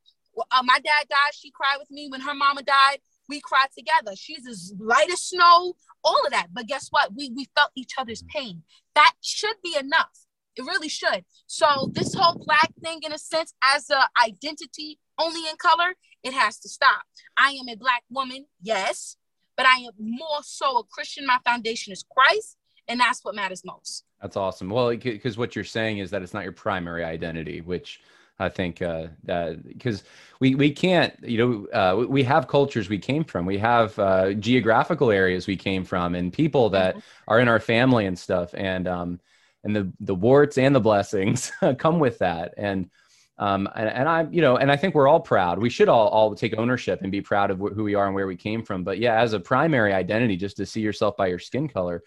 Uh, 0.52 0.63
my 0.63 0.80
dad 0.80 1.08
died. 1.10 1.34
She 1.34 1.52
cried 1.52 1.78
with 1.80 1.92
me 1.92 2.08
when 2.10 2.22
her 2.22 2.34
mama 2.34 2.63
died. 2.63 3.00
We 3.30 3.39
cried 3.42 3.68
together. 3.78 4.16
She's 4.16 4.46
as 4.48 4.74
light 4.80 5.10
as 5.10 5.24
snow, 5.24 5.76
all 6.04 6.26
of 6.26 6.32
that. 6.32 6.48
But 6.52 6.68
guess 6.68 6.88
what? 6.89 7.16
We 7.16 7.32
we 7.36 7.48
felt 7.56 7.72
each 7.76 7.94
other's 7.98 8.24
pain. 8.24 8.63
That 8.96 9.13
should 9.22 9.56
be 9.63 9.78
enough. 9.80 10.26
It 10.56 10.63
really 10.63 10.89
should. 10.89 11.26
So 11.48 11.89
this 11.94 12.13
whole 12.13 12.44
black 12.46 12.72
thing, 12.84 13.00
in 13.04 13.12
a 13.12 13.18
sense, 13.18 13.54
as 13.63 13.89
a 13.89 14.08
identity 14.24 15.00
only 15.18 15.48
in 15.50 15.56
color, 15.58 15.96
it 16.24 16.34
has 16.34 16.60
to 16.60 16.70
stop. 16.70 17.04
I 17.38 17.52
am 17.52 17.68
a 17.70 17.76
black 17.76 18.04
woman, 18.10 18.46
yes, 18.62 19.18
but 19.56 19.66
I 19.66 19.78
am 19.78 19.94
more 19.98 20.42
so 20.44 20.78
a 20.80 20.84
Christian. 20.84 21.26
My 21.26 21.39
foundation 21.46 21.92
is 21.94 22.04
Christ, 22.04 22.58
and 22.88 23.00
that's 23.00 23.24
what 23.24 23.36
matters 23.36 23.63
most. 23.65 24.04
That's 24.22 24.38
awesome. 24.38 24.69
Well, 24.69 24.96
because 24.96 25.38
what 25.38 25.56
you're 25.56 25.63
saying 25.65 26.00
is 26.00 26.12
that 26.12 26.22
it's 26.22 26.34
not 26.34 26.43
your 26.43 26.54
primary 26.54 27.04
identity, 27.04 27.62
which 27.62 28.00
I 28.39 28.50
think 28.50 28.80
because 28.80 30.02
uh, 30.02 30.06
we 30.39 30.56
we 30.56 30.72
can't 30.72 31.13
you 31.22 31.38
know 31.38 31.80
uh, 31.80 32.06
we 32.08 32.24
have 32.24 32.48
cultures 32.48 32.89
we 32.89 32.98
came 32.98 33.24
from 33.24 33.46
we 33.46 33.58
have 33.60 33.98
uh, 34.00 34.34
geographical 34.34 35.12
areas 35.12 35.46
we 35.46 35.56
came 35.56 35.84
from 35.86 36.15
and 36.15 36.34
people 36.34 36.69
that 36.72 36.96
mm-hmm. 36.96 37.02
are 37.28 37.39
in 37.39 37.48
our 37.48 37.60
family 37.60 38.06
and 38.06 38.17
stuff 38.17 38.54
and 38.56 38.88
um, 38.88 39.19
and 39.63 39.76
the 39.76 39.91
the 40.00 40.15
warts 40.15 40.58
and 40.58 40.74
the 40.74 40.80
blessings 40.80 41.52
come 41.78 42.00
with 42.00 42.19
that 42.19 42.54
and 42.58 42.89
um, 43.38 43.67
and, 43.76 43.89
and 43.89 44.10
I'm 44.10 44.34
you 44.34 44.41
know 44.41 44.58
and 44.58 44.72
I 44.72 44.78
think 44.78 44.96
we're 44.96 45.08
all 45.08 45.19
proud 45.19 45.60
we 45.60 45.69
should 45.69 45.89
all 45.89 46.08
all 46.08 46.34
take 46.34 46.58
ownership 46.58 47.02
and 47.04 47.12
be 47.12 47.22
proud 47.22 47.52
of 47.52 47.60
wh- 47.60 47.74
who 47.74 47.84
we 47.84 47.93
are 47.93 48.08
and 48.08 48.15
where 48.15 48.28
we 48.28 48.36
came 48.36 48.63
from 48.63 48.84
but 48.84 48.98
yeah 48.98 49.22
as 49.22 49.34
a 49.34 49.39
primary 49.39 49.93
identity 49.93 50.38
just 50.38 50.58
to 50.58 50.65
see 50.65 50.82
yourself 50.82 51.15
by 51.15 51.28
your 51.28 51.39
skin 51.39 51.67
color 51.67 52.04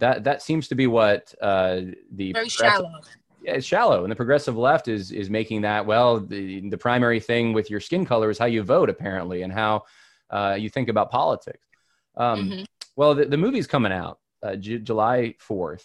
that 0.00 0.24
that 0.24 0.42
seems 0.42 0.68
to 0.68 0.74
be 0.74 0.86
what 0.86 1.32
uh, 1.40 1.82
the 2.12 2.32
very 2.32 2.48
shallow. 2.48 2.90
It's 3.42 3.64
shallow 3.64 4.02
and 4.02 4.10
the 4.10 4.16
progressive 4.16 4.56
left 4.56 4.88
is 4.88 5.12
is 5.12 5.30
making 5.30 5.62
that 5.62 5.86
well 5.86 6.20
the, 6.20 6.68
the 6.68 6.76
primary 6.76 7.20
thing 7.20 7.52
with 7.52 7.70
your 7.70 7.80
skin 7.80 8.04
color 8.04 8.28
is 8.28 8.38
how 8.38 8.46
you 8.46 8.62
vote 8.62 8.90
apparently 8.90 9.42
and 9.42 9.52
how 9.52 9.84
uh, 10.30 10.56
you 10.58 10.68
think 10.68 10.88
about 10.88 11.10
politics. 11.10 11.64
Um, 12.16 12.50
mm-hmm. 12.50 12.62
well 12.96 13.14
the, 13.14 13.24
the 13.24 13.36
movie's 13.36 13.66
coming 13.66 13.92
out 13.92 14.18
uh, 14.42 14.56
J- 14.56 14.78
july 14.78 15.36
4th 15.46 15.84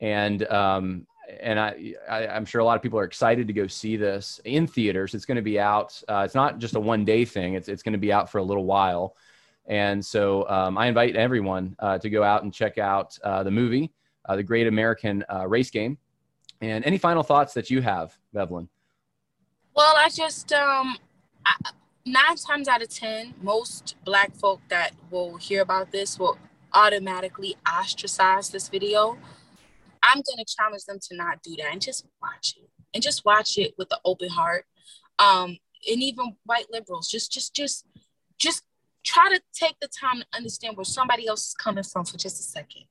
and 0.00 0.42
um, 0.48 1.06
and 1.40 1.58
I, 1.58 1.94
I 2.08 2.26
am 2.26 2.44
sure 2.44 2.60
a 2.60 2.64
lot 2.64 2.76
of 2.76 2.82
people 2.82 2.98
are 2.98 3.04
excited 3.04 3.48
to 3.48 3.52
go 3.52 3.66
see 3.66 3.96
this 3.96 4.40
in 4.44 4.68
theaters. 4.68 5.12
It's 5.14 5.24
going 5.24 5.36
to 5.36 5.42
be 5.42 5.60
out 5.60 6.00
uh, 6.08 6.22
it's 6.24 6.34
not 6.34 6.58
just 6.58 6.74
a 6.74 6.80
one 6.80 7.04
day 7.04 7.24
thing 7.24 7.54
it's, 7.54 7.68
it's 7.68 7.82
going 7.82 7.92
to 7.92 7.98
be 7.98 8.12
out 8.12 8.30
for 8.30 8.38
a 8.38 8.44
little 8.44 8.64
while 8.64 9.16
and 9.66 10.04
so 10.04 10.48
um, 10.48 10.78
i 10.78 10.86
invite 10.86 11.16
everyone 11.16 11.74
uh, 11.78 11.98
to 11.98 12.08
go 12.10 12.22
out 12.22 12.42
and 12.42 12.52
check 12.52 12.78
out 12.78 13.18
uh, 13.24 13.42
the 13.42 13.50
movie 13.50 13.92
uh, 14.26 14.36
the 14.36 14.42
great 14.42 14.66
american 14.66 15.24
race 15.46 15.70
game 15.70 15.98
and 16.60 16.84
any 16.84 16.98
final 16.98 17.22
thoughts 17.22 17.54
that 17.54 17.70
you 17.70 17.82
have, 17.82 18.16
Bevelyn? 18.32 18.68
Well, 19.74 19.94
I 19.96 20.08
just 20.08 20.52
um, 20.52 20.96
I, 21.44 21.54
nine 22.04 22.36
times 22.36 22.68
out 22.68 22.82
of 22.82 22.88
ten, 22.88 23.34
most 23.42 23.96
Black 24.04 24.34
folk 24.34 24.60
that 24.68 24.92
will 25.10 25.36
hear 25.36 25.60
about 25.62 25.92
this 25.92 26.18
will 26.18 26.38
automatically 26.72 27.56
ostracize 27.68 28.50
this 28.50 28.68
video. 28.68 29.18
I'm 30.02 30.22
gonna 30.22 30.44
challenge 30.46 30.84
them 30.84 30.98
to 31.08 31.16
not 31.16 31.42
do 31.42 31.56
that 31.56 31.72
and 31.72 31.80
just 31.80 32.06
watch 32.22 32.54
it 32.56 32.70
and 32.94 33.02
just 33.02 33.24
watch 33.24 33.58
it 33.58 33.74
with 33.76 33.92
an 33.92 33.98
open 34.04 34.30
heart. 34.30 34.64
Um, 35.18 35.58
and 35.88 36.02
even 36.02 36.36
white 36.44 36.66
liberals, 36.70 37.08
just 37.08 37.30
just 37.30 37.54
just 37.54 37.84
just 38.38 38.62
try 39.06 39.28
to 39.30 39.40
take 39.54 39.76
the 39.80 39.88
time 39.88 40.20
to 40.20 40.26
understand 40.34 40.76
where 40.76 40.84
somebody 40.84 41.26
else 41.26 41.48
is 41.48 41.54
coming 41.54 41.84
from 41.84 42.04
for 42.04 42.18
just 42.18 42.40
a 42.40 42.42
second 42.42 42.84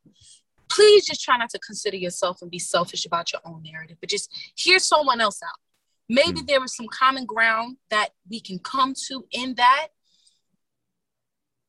please 0.70 1.06
just 1.06 1.24
try 1.24 1.38
not 1.38 1.50
to 1.50 1.60
consider 1.60 1.98
yourself 1.98 2.42
and 2.42 2.52
be 2.52 2.60
selfish 2.60 3.06
about 3.06 3.32
your 3.32 3.42
own 3.46 3.64
narrative, 3.64 3.98
but 4.00 4.10
just 4.10 4.30
hear 4.56 4.80
someone 4.80 5.22
else 5.22 5.42
out. 5.44 5.60
Maybe 6.10 6.42
mm. 6.42 6.48
there 6.48 6.64
is 6.64 6.76
some 6.76 6.88
common 6.88 7.26
ground 7.26 7.78
that 7.90 8.10
we 8.30 8.40
can 8.40 8.60
come 8.60 8.94
to 9.08 9.26
in 9.32 9.56
that. 9.56 9.88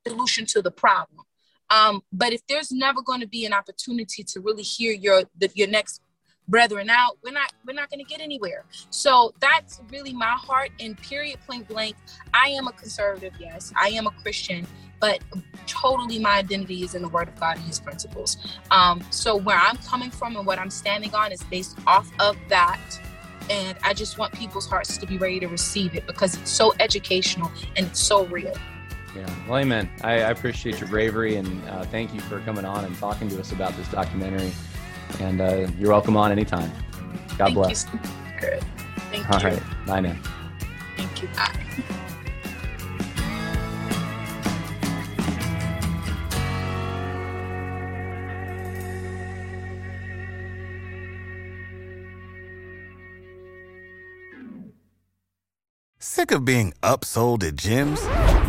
solution 0.07 0.47
to 0.47 0.63
the 0.63 0.71
problem. 0.71 1.25
Um, 1.69 2.03
but 2.13 2.33
if 2.33 2.41
there's 2.47 2.71
never 2.71 3.03
going 3.03 3.21
to 3.21 3.27
be 3.27 3.45
an 3.45 3.53
opportunity 3.53 4.23
to 4.23 4.41
really 4.41 4.63
hear 4.63 4.93
your 4.93 5.25
the, 5.37 5.51
your 5.55 5.67
next 5.67 6.01
brethren 6.49 6.89
out, 6.89 7.19
we're 7.23 7.33
not 7.33 7.53
we're 7.67 7.75
not 7.75 7.91
going 7.91 8.05
to 8.05 8.09
get 8.09 8.21
anywhere. 8.21 8.65
So 8.91 9.33
that's 9.41 9.81
really 9.91 10.13
my 10.13 10.37
heart. 10.39 10.71
And 10.81 10.97
period, 10.97 11.39
point 11.47 11.69
blank, 11.69 11.97
I 12.35 12.49
am 12.51 12.69
a 12.69 12.73
conservative. 12.73 13.35
Yes, 13.39 13.73
I 13.77 13.89
am 13.89 14.07
a 14.07 14.11
Christian, 14.11 14.67
but 15.01 15.21
totally 15.67 16.19
my 16.19 16.39
identity 16.39 16.83
is 16.83 16.95
in 16.95 17.03
the 17.03 17.09
Word 17.09 17.29
of 17.29 17.39
God 17.39 17.57
and 17.57 17.67
His 17.67 17.81
principles. 17.81 18.37
Um, 18.71 19.03
so 19.11 19.37
where 19.37 19.59
I'm 19.59 19.77
coming 19.79 20.11
from 20.11 20.37
and 20.37 20.47
what 20.47 20.59
I'm 20.59 20.71
standing 20.71 21.15
on 21.15 21.33
is 21.33 21.43
based 21.45 21.79
off 21.87 22.11
of 22.19 22.37
that. 22.49 22.81
And 23.49 23.79
I 23.85 23.95
just 23.95 24.19
want 24.19 24.33
people's 24.33 24.67
hearts 24.67 24.99
to 24.99 25.07
be 25.07 25.19
ready 25.19 25.39
to 25.39 25.47
receive 25.47 25.95
it 25.95 26.05
because 26.09 26.37
it's 26.37 26.51
so 26.51 26.75
educational 26.81 27.51
and 27.77 27.87
it's 27.87 28.01
so 28.01 28.27
real. 28.27 28.57
Yeah, 29.15 29.31
well, 29.49 29.59
amen. 29.59 29.89
I, 30.03 30.15
I 30.15 30.31
appreciate 30.31 30.81
your 30.81 30.89
bravery 30.89 31.37
and 31.37 31.69
uh, 31.69 31.85
thank 31.85 32.13
you 32.13 32.21
for 32.21 32.41
coming 32.41 32.65
on 32.65 32.85
and 32.85 32.95
talking 32.99 33.29
to 33.29 33.41
us 33.41 33.53
about 33.53 33.75
this 33.77 33.89
documentary. 33.89 34.53
And 35.21 35.41
uh, 35.41 35.69
you're 35.79 35.91
welcome 35.91 36.17
on 36.17 36.33
anytime. 36.33 36.71
God 37.37 37.37
Thank 37.39 37.55
bless. 37.55 37.87
You. 37.93 38.01
Good. 38.41 38.65
Thank 39.11 39.31
All 39.31 39.41
you. 39.41 39.49
right. 39.49 39.87
Bye 39.87 40.01
now. 40.01 40.17
Thank 40.97 41.23
you. 41.23 41.29
Bye. 41.29 41.53
Sick 55.99 56.31
of 56.31 56.45
being 56.45 56.73
upsold 56.83 57.45
at 57.45 57.57
gyms? 57.57 58.46